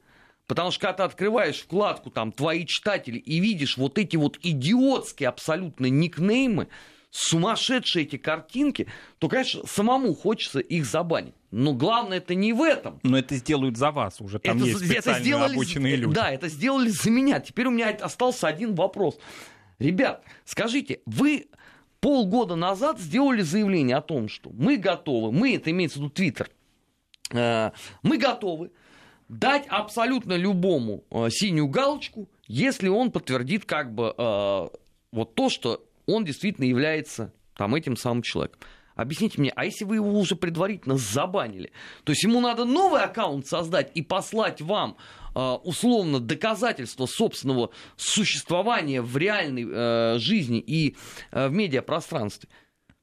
[0.47, 5.29] Потому что когда ты открываешь вкладку там «Твои читатели» и видишь вот эти вот идиотские
[5.29, 6.67] абсолютно никнеймы,
[7.09, 8.87] сумасшедшие эти картинки,
[9.19, 11.35] то, конечно, самому хочется их забанить.
[11.51, 12.99] Но главное это не в этом.
[13.03, 14.39] Но это сделают за вас уже.
[14.39, 16.15] Там это, есть специально это сделали, обученные люди.
[16.15, 17.39] Да, это сделали за меня.
[17.39, 19.19] Теперь у меня остался один вопрос.
[19.79, 21.47] Ребят, скажите, вы
[22.03, 26.49] полгода назад сделали заявление о том, что мы готовы, мы, это имеется в виду Твиттер,
[27.31, 28.71] э, мы готовы
[29.29, 34.67] дать абсолютно любому э, синюю галочку, если он подтвердит как бы э,
[35.13, 38.59] вот то, что он действительно является там этим самым человеком.
[38.95, 41.71] Объясните мне, а если вы его уже предварительно забанили,
[42.03, 44.97] то есть ему надо новый аккаунт создать и послать вам
[45.35, 50.95] э, условно доказательство собственного существования в реальной э, жизни и
[51.31, 52.49] э, в медиапространстве.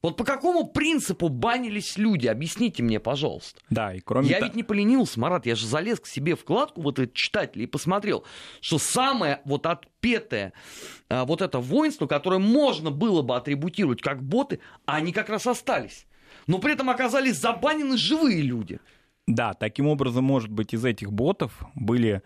[0.03, 2.25] Вот по какому принципу банились люди?
[2.25, 3.61] Объясните мне, пожалуйста.
[3.69, 6.97] Да, и кроме Я ведь не поленился, Марат, я же залез к себе вкладку вот
[6.97, 8.25] этот читатель и посмотрел,
[8.61, 10.53] что самое вот отпетое
[11.07, 16.07] а, вот это воинство, которое можно было бы атрибутировать как боты, они как раз остались.
[16.47, 18.79] Но при этом оказались забанены живые люди.
[19.27, 22.23] Да, таким образом, может быть, из этих ботов были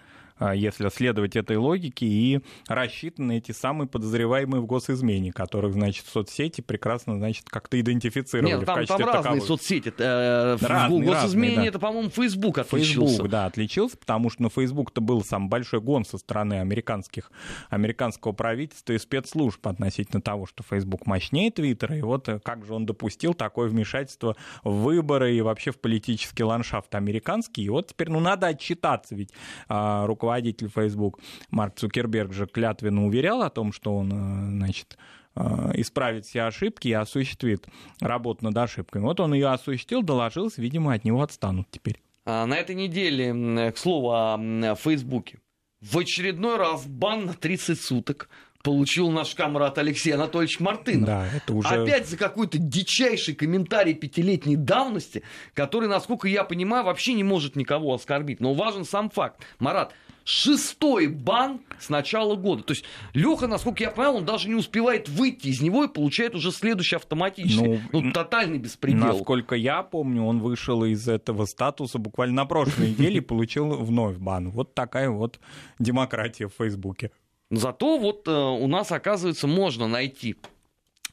[0.54, 7.18] если следовать этой логике, и рассчитаны эти самые подозреваемые в госизмене, которых, значит, соцсети прекрасно,
[7.18, 9.44] значит, как-то идентифицировали Нет, там, в качестве там разные таковых.
[9.46, 9.94] соцсети.
[9.98, 11.66] Э, Разные, в госизмене разные, да.
[11.70, 13.08] это, по-моему, Facebook отличился.
[13.14, 17.32] Facebook, да, отличился, потому что на Facebook-то был самый большой гон со стороны американских,
[17.70, 22.74] американского правительства и спецслужб относительно того, что Facebook мощнее Твиттера, и вот э, как же
[22.74, 27.64] он допустил такое вмешательство в выборы и вообще в политический ландшафт американский.
[27.64, 29.32] И вот теперь, ну, надо отчитаться, ведь
[29.68, 31.20] а, руководитель Facebook
[31.52, 34.98] Марк Цукерберг же клятвенно уверял о том, что он, э, значит,
[35.36, 37.68] э, исправит все ошибки и осуществит
[38.00, 39.04] работу над ошибками.
[39.04, 42.02] Вот он ее осуществил, доложился, видимо, от него отстанут теперь.
[42.26, 45.40] А, На этой неделе, к слову, о Фейсбуке.
[45.82, 48.30] В очередной раз бан на 30 суток
[48.66, 51.06] получил наш камрад Алексей Анатольевич Мартынов.
[51.06, 51.68] Да, это уже...
[51.68, 55.22] Опять за какой-то дичайший комментарий пятилетней давности,
[55.54, 58.40] который, насколько я понимаю, вообще не может никого оскорбить.
[58.40, 59.40] Но важен сам факт.
[59.60, 59.94] Марат,
[60.26, 62.64] шестой бан с начала года.
[62.64, 62.84] То есть
[63.14, 66.96] Леха, насколько я понял, он даже не успевает выйти из него и получает уже следующий
[66.98, 67.82] автоматически.
[67.92, 69.06] Ну, Ну, тотальный беспредел.
[69.06, 74.18] Насколько я помню, он вышел из этого статуса буквально на прошлой неделе и получил вновь
[74.18, 74.50] бан.
[74.50, 75.40] Вот такая вот
[75.80, 77.12] демократия в Фейсбуке.
[77.52, 80.36] Зато вот э, у нас, оказывается, можно найти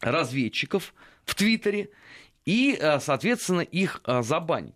[0.01, 0.95] разведчиков
[1.25, 1.91] в Твиттере
[2.47, 4.75] и, э, соответственно, их э, забанить.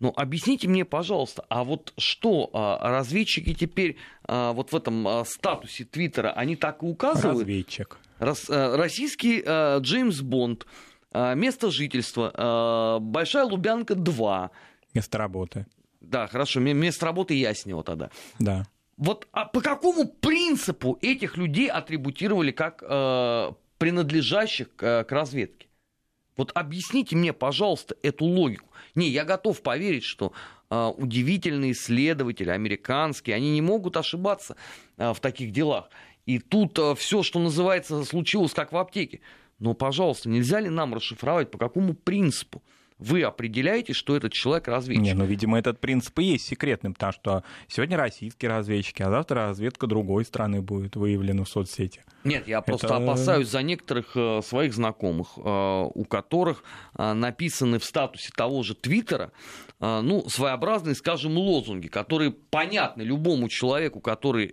[0.00, 5.24] Но объясните мне, пожалуйста, а вот что э, разведчики теперь э, вот в этом э,
[5.24, 7.38] статусе Твиттера, они так и указывают?
[7.40, 7.98] Разведчик.
[8.18, 10.66] Рос- э, российский э, Джеймс Бонд,
[11.12, 14.50] э, место жительства, Большая Лубянка 2.
[14.94, 15.66] Место работы.
[16.00, 18.10] Да, хорошо, ме- место работы я с него тогда.
[18.38, 18.66] Да.
[18.96, 25.66] Вот а по какому принципу этих людей атрибутировали как э, принадлежащих к, к разведке?
[26.36, 28.68] Вот объясните мне, пожалуйста, эту логику.
[28.94, 30.32] Не, я готов поверить, что
[30.70, 34.56] э, удивительные исследователи, американские, они не могут ошибаться
[34.96, 35.90] э, в таких делах.
[36.26, 39.20] И тут все, что называется, случилось как в аптеке.
[39.58, 42.62] Но, пожалуйста, нельзя ли нам расшифровать, по какому принципу
[42.98, 45.02] вы определяете, что этот человек разведчик?
[45.04, 49.48] Не, ну, видимо, этот принцип и есть секретным, потому что сегодня российские разведчики, а завтра
[49.48, 52.02] разведка другой страны будет выявлена в соцсети.
[52.22, 56.62] Нет, я просто Это- опасаюсь за некоторых э, своих знакомых, э, у которых
[56.96, 59.32] э, написаны в статусе того же Твиттера,
[59.80, 64.52] ну, своеобразные, скажем, лозунги, которые понятны любому человеку, который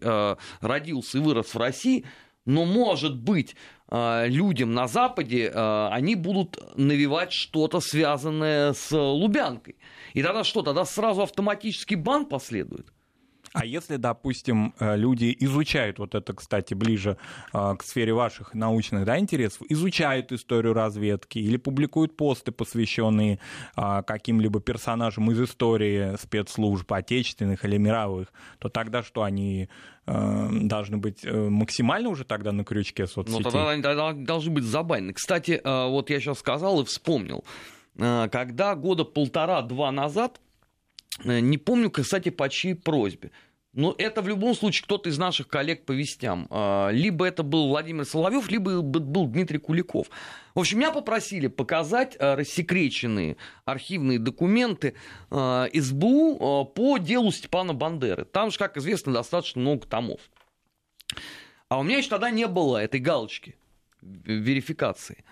[0.59, 2.05] родился и вырос в России,
[2.45, 3.55] но, может быть,
[3.89, 9.77] э, людям на Западе э, они будут навевать что-то связанное с Лубянкой.
[10.13, 10.61] И тогда что?
[10.61, 12.91] Тогда сразу автоматический бан последует?
[13.53, 17.17] А если, допустим, э, люди изучают, вот это, кстати, ближе
[17.53, 23.39] э, к сфере ваших научных да, интересов, изучают историю разведки или публикуют посты, посвященные
[23.75, 29.67] а, каким-либо персонажам из истории спецслужб, отечественных или мировых, то тогда что, они
[30.05, 33.43] э, должны быть э, максимально уже тогда на крючке Ну, соцсетей?
[33.43, 35.13] тогда они должны быть забанены.
[35.13, 37.43] Кстати, вот я сейчас сказал и вспомнил.
[37.97, 40.39] Когда года полтора-два назад,
[41.23, 43.31] не помню, кстати, по чьей просьбе,
[43.73, 46.47] но это в любом случае кто-то из наших коллег по вестям.
[46.49, 50.07] Э, Либо это был Владимир Соловьев, либо был Дмитрий Куликов.
[50.55, 54.95] В общем, меня попросили показать э, рассекреченные архивные документы
[55.29, 58.25] э, СБУ э, по делу Степана Бандеры.
[58.25, 60.19] Там же, как известно, достаточно много томов.
[61.69, 63.55] А у меня еще тогда не было этой галочки
[64.01, 65.23] верификации.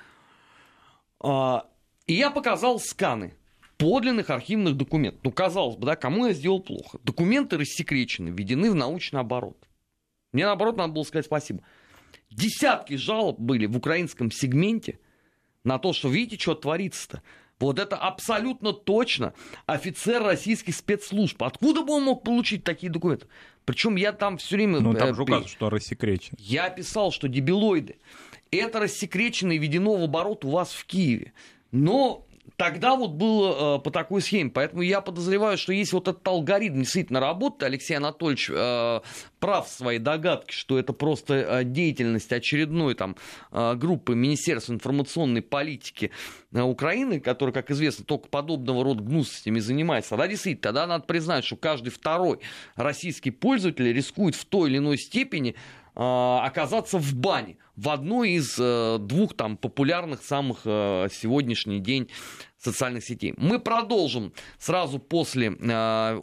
[1.20, 1.66] А,
[2.08, 3.34] И я показал сканы
[3.80, 5.22] подлинных архивных документов.
[5.24, 7.00] Ну, казалось бы, да, кому я сделал плохо?
[7.04, 9.68] Документы рассекречены, введены в научный оборот.
[10.34, 11.64] Мне, наоборот, надо было сказать спасибо.
[12.30, 15.00] Десятки жалоб были в украинском сегменте
[15.64, 17.24] на то, что видите, что творится-то.
[17.60, 19.34] Вот это абсолютно точно
[19.66, 21.42] офицер российских спецслужб.
[21.42, 23.28] Откуда бы он мог получить такие документы?
[23.66, 24.80] Причем я там все время...
[24.82, 26.36] Ну, э, там же при- указано, что рассекречен.
[26.38, 27.98] я писал, что дебилоиды.
[28.52, 31.34] Это рассекречено и введено в оборот у вас в Киеве.
[31.72, 32.26] Но
[32.60, 34.50] тогда вот было э, по такой схеме.
[34.50, 39.00] Поэтому я подозреваю, что если вот этот алгоритм действительно работает, Алексей Анатольевич э,
[39.40, 43.16] прав в своей догадке, что это просто э, деятельность очередной там,
[43.54, 46.12] э, группы Министерства информационной политики
[46.52, 50.10] э, Украины, которая, как известно, только подобного рода гнусностями занимается.
[50.10, 52.42] Тогда действительно, тогда надо признать, что каждый второй
[52.76, 55.56] российский пользователь рискует в той или иной степени
[55.96, 62.10] э, оказаться в бане в одной из э, двух там популярных самых сегодняшний день
[62.60, 63.34] социальных сетей.
[63.38, 66.22] Мы продолжим сразу после э,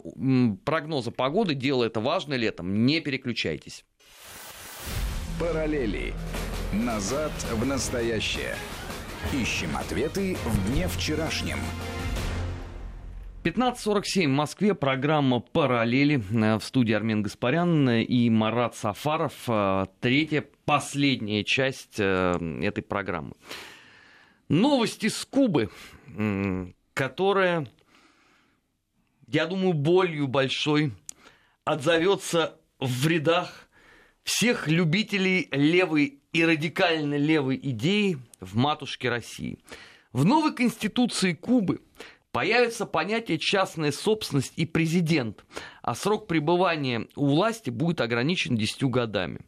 [0.63, 1.55] прогноза погоды.
[1.55, 2.85] Дело это важно летом.
[2.85, 3.83] Не переключайтесь.
[5.39, 6.13] Параллели.
[6.73, 8.55] Назад в настоящее.
[9.33, 11.59] Ищем ответы в дне вчерашнем.
[13.43, 14.75] 15.47 в Москве.
[14.75, 16.17] Программа «Параллели».
[16.17, 19.47] В студии Армен Гаспарян и Марат Сафаров.
[20.01, 23.33] Третья, последняя часть этой программы.
[24.49, 25.69] Новости с Кубы,
[26.93, 27.67] которая,
[29.27, 30.93] я думаю, болью большой
[31.65, 33.67] отзовется в рядах
[34.23, 39.59] всех любителей левой и радикально левой идеи в матушке России.
[40.11, 41.81] В новой конституции Кубы
[42.31, 45.45] появится понятие частная собственность и президент,
[45.81, 49.39] а срок пребывания у власти будет ограничен 10 годами.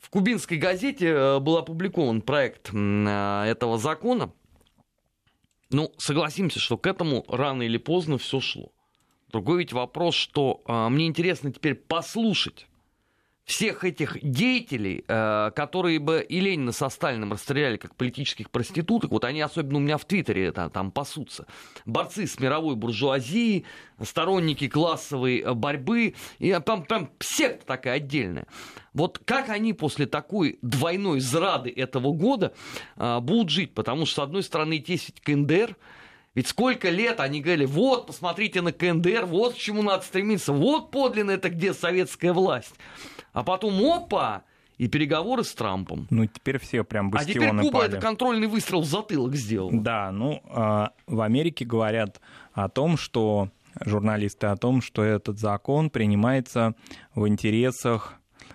[0.00, 4.32] В кубинской газете э, был опубликован проект э, этого закона.
[5.72, 8.72] Ну, согласимся, что к этому рано или поздно все шло.
[9.30, 12.66] Другой ведь вопрос, что э, мне интересно теперь послушать
[13.44, 19.24] всех этих деятелей, э, которые бы и Ленина со Сталиным расстреляли как политических проституток, вот
[19.24, 21.46] они особенно у меня в Твиттере там, там пасутся,
[21.84, 23.64] борцы с мировой буржуазией,
[24.00, 28.46] сторонники классовой э, борьбы, и там, там секта такая отдельная.
[28.94, 32.54] Вот как они после такой двойной зрады этого года
[32.96, 33.74] э, будут жить?
[33.74, 35.76] Потому что, с одной стороны, есть КНДР,
[36.34, 40.90] ведь сколько лет они говорили, вот, посмотрите на КНДР, вот к чему надо стремиться, вот
[40.90, 42.74] подлинно это где советская власть.
[43.32, 44.44] А потом опа,
[44.78, 46.06] и переговоры с Трампом.
[46.10, 47.92] Ну, теперь все прям бастионы А теперь Куба пали.
[47.92, 49.70] это контрольный выстрел в затылок сделал.
[49.72, 52.20] Да, ну, э, в Америке говорят
[52.52, 56.74] о том, что журналисты о том, что этот закон принимается
[57.14, 58.14] в интересах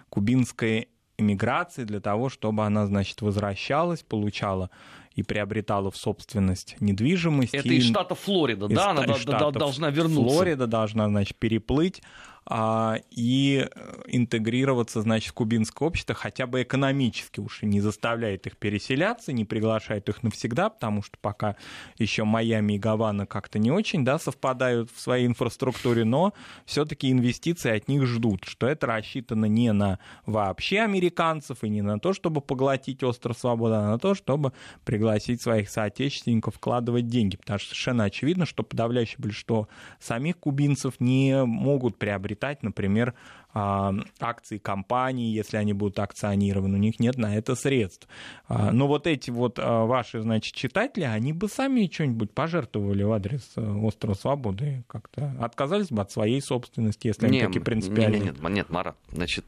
[0.10, 4.70] кубинской иммиграции для того, чтобы она, значит, возвращалась, получала
[5.18, 7.53] и приобретала в собственность недвижимость.
[7.53, 7.78] Это и...
[7.78, 8.91] из штата Флорида, из да?
[8.91, 10.36] Она штатов должна вернуться.
[10.36, 12.03] Флорида должна, значит, переплыть
[12.50, 13.68] и
[14.08, 20.08] интегрироваться, значит, в кубинское общество хотя бы экономически уж не заставляет их переселяться, не приглашает
[20.08, 21.58] их навсегда, потому что пока
[21.98, 26.34] еще Майами и Гавана как-то не очень, да, совпадают в своей инфраструктуре, но
[26.66, 32.00] все-таки инвестиции от них ждут, что это рассчитано не на вообще американцев и не на
[32.00, 34.54] то, чтобы поглотить остров свободы, а на то, чтобы
[34.86, 39.68] пригласить своих соотечественников вкладывать деньги, потому что совершенно очевидно, что подавляющее большинство
[40.00, 41.98] самих кубинцев не могут
[42.38, 43.14] приобретать, например,
[43.54, 48.08] а, акции компаний, если они будут акционированы, у них нет на это средств.
[48.48, 53.12] А, но вот эти вот а, ваши, значит, читатели, они бы сами что-нибудь пожертвовали в
[53.12, 58.22] адрес э, Острова Свободы, как-то отказались бы от своей собственности, если они такие принципиальные.
[58.22, 59.46] Нет, нет, нет, Марат, значит,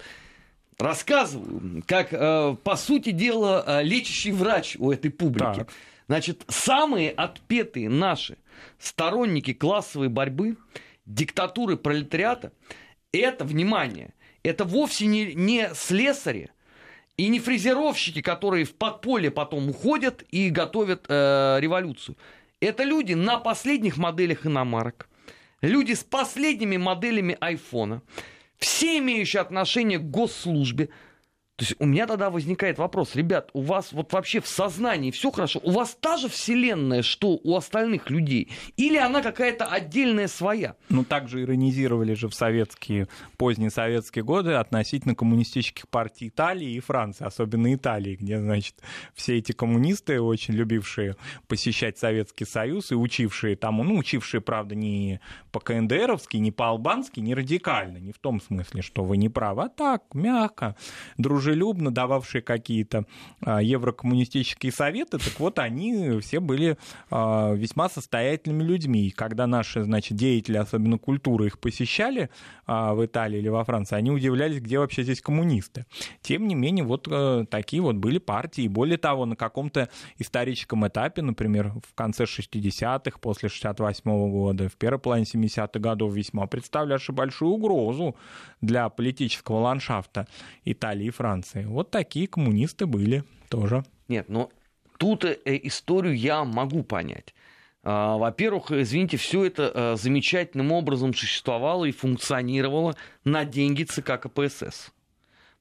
[0.77, 5.59] рассказываю, как, э, по сути дела, э, лечащий врач у этой публики.
[5.59, 5.69] Так.
[6.07, 8.37] Значит, самые отпетые наши
[8.79, 10.57] сторонники классовой борьбы,
[11.09, 12.53] диктатуры пролетариата,
[13.11, 16.51] это, внимание, это вовсе не, не слесари
[17.17, 22.15] и не фрезеровщики, которые в подполье потом уходят и готовят э, революцию.
[22.61, 25.09] Это люди на последних моделях иномарок,
[25.61, 28.01] люди с последними моделями айфона,
[28.57, 30.89] все имеющие отношение к госслужбе,
[31.59, 35.29] то есть у меня тогда возникает вопрос, ребят, у вас вот вообще в сознании все
[35.29, 40.77] хорошо, у вас та же вселенная, что у остальных людей, или она какая-то отдельная своя?
[40.87, 47.25] Ну, также иронизировали же в советские, поздние советские годы относительно коммунистических партий Италии и Франции,
[47.25, 48.75] особенно Италии, где, значит,
[49.13, 51.17] все эти коммунисты, очень любившие
[51.49, 55.19] посещать Советский Союз и учившие тому, ну, учившие, правда, не
[55.51, 60.03] по-КНДРовски, не по-албански, не радикально, не в том смысле, что вы не правы, а так,
[60.13, 60.77] мягко,
[61.17, 63.05] дружелюбно, дружелюбно дававшие какие-то
[63.41, 66.77] а, еврокоммунистические советы, так вот они все были
[67.09, 69.07] а, весьма состоятельными людьми.
[69.07, 72.29] И когда наши, значит, деятели, особенно культуры, их посещали
[72.65, 75.85] а, в Италии или во Франции, они удивлялись, где вообще здесь коммунисты.
[76.21, 78.63] Тем не менее, вот а, такие вот были партии.
[78.63, 84.69] И более того, на каком-то историческом этапе, например, в конце 60-х, после 68 -го года,
[84.69, 88.15] в первой половине 70-х годов весьма представлявшие большую угрозу
[88.61, 90.27] для политического ландшафта
[90.65, 91.38] Италии и Франции.
[91.65, 93.83] Вот такие коммунисты были тоже.
[94.07, 94.49] Нет, но
[94.97, 97.33] тут э, историю я могу понять.
[97.83, 104.91] А, во-первых, извините, все это э, замечательным образом существовало и функционировало на деньги ЦК КПСС.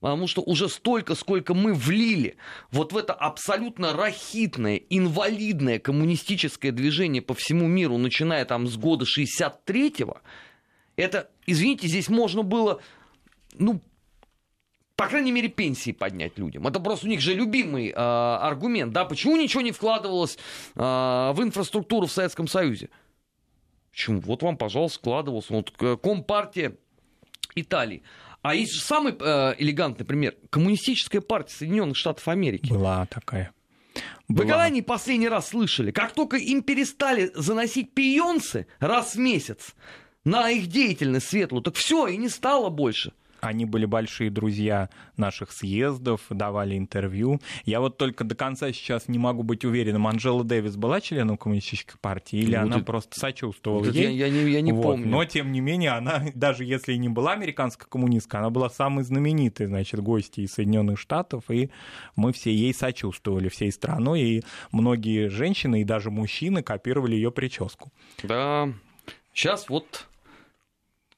[0.01, 2.37] Потому что уже столько, сколько мы влили
[2.71, 9.05] вот в это абсолютно рахитное, инвалидное коммунистическое движение по всему миру, начиная там с года
[9.05, 10.19] 63-го,
[10.95, 12.81] это, извините, здесь можно было,
[13.55, 13.81] ну,
[14.99, 16.67] по крайней мере, пенсии поднять людям.
[16.67, 20.37] Это просто у них же любимый э, аргумент, да, почему ничего не вкладывалось
[20.75, 22.91] э, в инфраструктуру в Советском Союзе?
[23.93, 24.21] Почему?
[24.23, 25.53] Вот вам, пожалуйста, складывался.
[25.53, 25.71] Вот
[26.03, 26.75] Компартия
[27.55, 28.03] Италии.
[28.43, 30.35] А есть же самый э, элегантный пример.
[30.51, 32.69] Коммунистическая партия Соединенных Штатов Америки.
[32.69, 33.53] Была такая.
[34.27, 35.93] Вы когда они последний раз слышали?
[35.93, 39.77] Как только им перестали заносить пионцы раз в месяц
[40.25, 43.13] на их деятельность светлую, так все, и не стало больше.
[43.41, 47.41] Они были большие друзья наших съездов, давали интервью.
[47.65, 51.99] Я вот только до конца сейчас не могу быть уверенным, Анжела Дэвис была членом коммунистической
[52.01, 52.85] партии или вот она это...
[52.85, 54.15] просто сочувствовала вот ей?
[54.17, 54.83] Я, я не, я не вот.
[54.83, 55.09] помню.
[55.09, 59.05] Но, тем не менее, она, даже если и не была американской коммунисткой, она была самой
[59.05, 61.71] знаменитой, значит, гостьей из Соединенных Штатов, и
[62.17, 67.91] мы все ей сочувствовали всей страной, и многие женщины и даже мужчины копировали ее прическу.
[68.23, 68.69] Да,
[69.33, 70.07] сейчас вот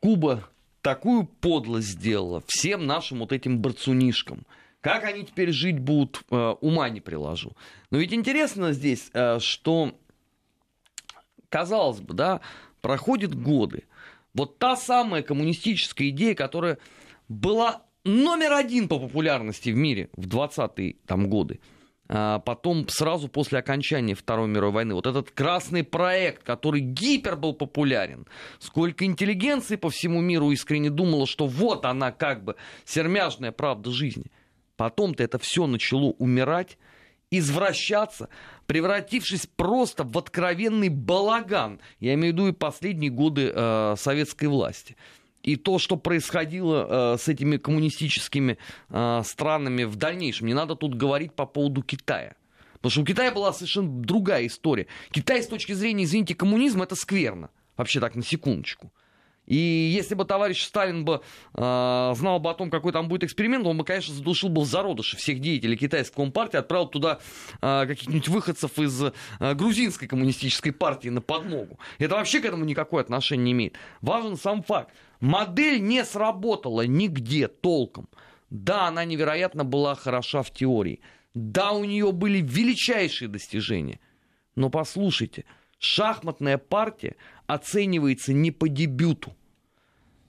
[0.01, 0.49] Куба
[0.83, 4.47] такую подлость сделала всем нашим вот этим борцунишкам.
[4.81, 7.53] Как они теперь жить будут, э, ума не приложу.
[7.91, 9.95] Но ведь интересно здесь, э, что,
[11.49, 12.41] казалось бы, да,
[12.81, 13.85] проходят годы.
[14.33, 16.79] Вот та самая коммунистическая идея, которая
[17.29, 21.61] была номер один по популярности в мире в 20-е там, годы–
[22.11, 24.95] потом сразу после окончания Второй мировой войны.
[24.95, 28.27] Вот этот красный проект, который гипер был популярен,
[28.59, 34.27] сколько интеллигенции по всему миру искренне думала, что вот она как бы сермяжная правда жизни.
[34.77, 36.79] Потом-то это все начало умирать,
[37.31, 38.29] извращаться,
[38.67, 41.81] превратившись просто в откровенный балаган.
[42.01, 44.97] Я имею в виду и последние годы э, советской власти
[45.43, 50.47] и то, что происходило э, с этими коммунистическими э, странами в дальнейшем.
[50.47, 52.35] Не надо тут говорить по поводу Китая.
[52.75, 54.87] Потому что у Китая была совершенно другая история.
[55.11, 57.51] Китай с точки зрения, извините, коммунизма это скверно.
[57.77, 58.93] Вообще так, на секундочку.
[59.51, 61.23] И если бы товарищ Сталин бы
[61.55, 64.65] э, знал бы о том, какой там будет эксперимент, он бы, конечно, задушил бы в
[64.65, 67.19] зародыше всех деятелей китайской компартии, отправил туда
[67.61, 71.81] э, каких-нибудь выходцев из э, грузинской коммунистической партии на подмогу.
[71.99, 73.77] Это вообще к этому никакое отношение не имеет.
[74.03, 74.95] Важен сам факт.
[75.19, 78.09] Модель не сработала нигде толком.
[78.51, 81.01] Да, она невероятно была хороша в теории.
[81.35, 83.99] Да, у нее были величайшие достижения.
[84.55, 85.45] Но послушайте,
[85.81, 87.17] шахматная партия
[87.49, 89.35] оценивается не по дебюту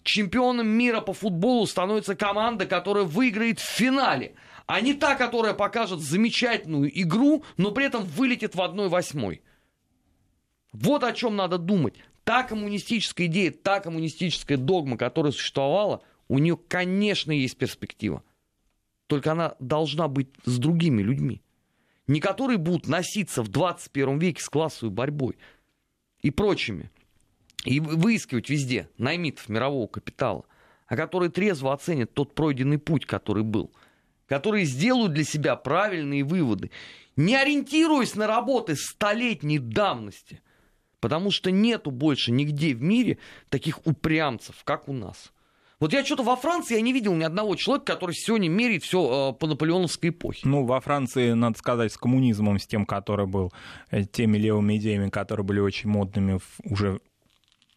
[0.04, 4.36] чемпионом мира по футболу становится команда, которая выиграет в финале,
[4.66, 9.40] а не та, которая покажет замечательную игру, но при этом вылетит в 1-8.
[10.74, 11.96] Вот о чем надо думать.
[12.24, 18.24] Та коммунистическая идея, та коммунистическая догма, которая существовала, у нее, конечно, есть перспектива.
[19.08, 21.42] Только она должна быть с другими людьми.
[22.08, 25.38] Не которые будут носиться в 21 веке с классовой борьбой
[26.22, 26.90] и прочими
[27.64, 30.46] и выискивать везде наймитов мирового капитала,
[30.88, 33.72] а которые трезво оценят тот пройденный путь, который был,
[34.28, 36.72] которые сделают для себя правильные выводы,
[37.16, 40.42] не ориентируясь на работы столетней давности,
[41.00, 43.18] потому что нету больше нигде в мире
[43.50, 45.32] таких упрямцев, как у нас.
[45.82, 49.32] Вот я что-то во Франции я не видел ни одного человека, который сегодня меряет все
[49.32, 50.48] э, по наполеоновской эпохе.
[50.48, 53.52] Ну, во Франции, надо сказать, с коммунизмом, с тем, который был,
[53.90, 57.00] э, теми левыми идеями, которые были очень модными в, уже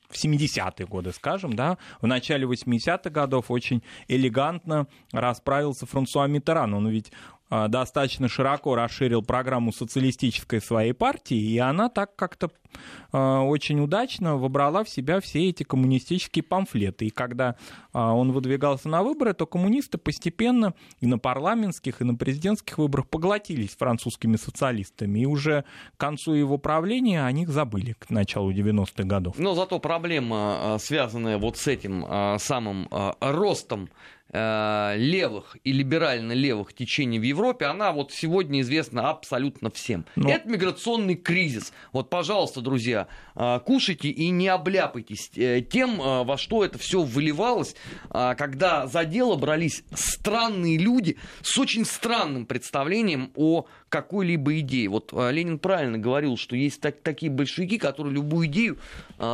[0.08, 6.74] в 70-е годы, скажем, да, в начале 80-х годов очень элегантно расправился Франсуа Миттеран.
[6.74, 7.12] Он ведь
[7.50, 12.50] достаточно широко расширил программу социалистической своей партии, и она так как-то
[13.12, 17.06] а, очень удачно вобрала в себя все эти коммунистические памфлеты.
[17.06, 17.56] И когда
[17.92, 23.08] а, он выдвигался на выборы, то коммунисты постепенно и на парламентских, и на президентских выборах
[23.08, 25.20] поглотились французскими социалистами.
[25.20, 25.64] И уже
[25.96, 29.38] к концу его правления о них забыли к началу 90-х годов.
[29.38, 32.04] Но зато проблема, связанная вот с этим
[32.38, 32.88] самым
[33.20, 33.88] ростом
[34.34, 40.04] левых и либерально левых течений в Европе, она вот сегодня известна абсолютно всем.
[40.16, 40.28] Но...
[40.28, 41.72] Это миграционный кризис.
[41.92, 43.06] Вот, пожалуйста, друзья,
[43.36, 47.76] э, кушайте и не обляпайтесь э, тем, во что это все выливалось,
[48.10, 54.88] когда за дело брались странные люди с очень странным представлением о какой-либо идеи.
[54.88, 58.76] Вот Ленин правильно говорил, что есть так, такие большевики, которые любую идею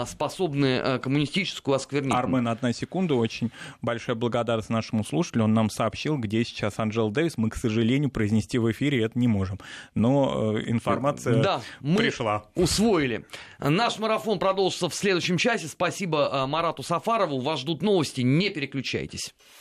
[0.07, 2.13] способны коммунистическую осквернить.
[2.13, 3.51] Армен, одна секунда, очень
[3.81, 7.39] большая благодарность нашему слушателю, он нам сообщил, где сейчас Анджел Дэвис.
[7.39, 9.59] Мы, к сожалению, произнести в эфире это не можем.
[9.95, 12.45] Но э, информация да, мы пришла.
[12.55, 13.25] усвоили.
[13.59, 15.69] Наш марафон продолжится в следующем часе.
[15.69, 17.41] Спасибо Марату Сафарову.
[17.41, 18.21] Вас ждут новости.
[18.21, 19.35] Не переключайтесь.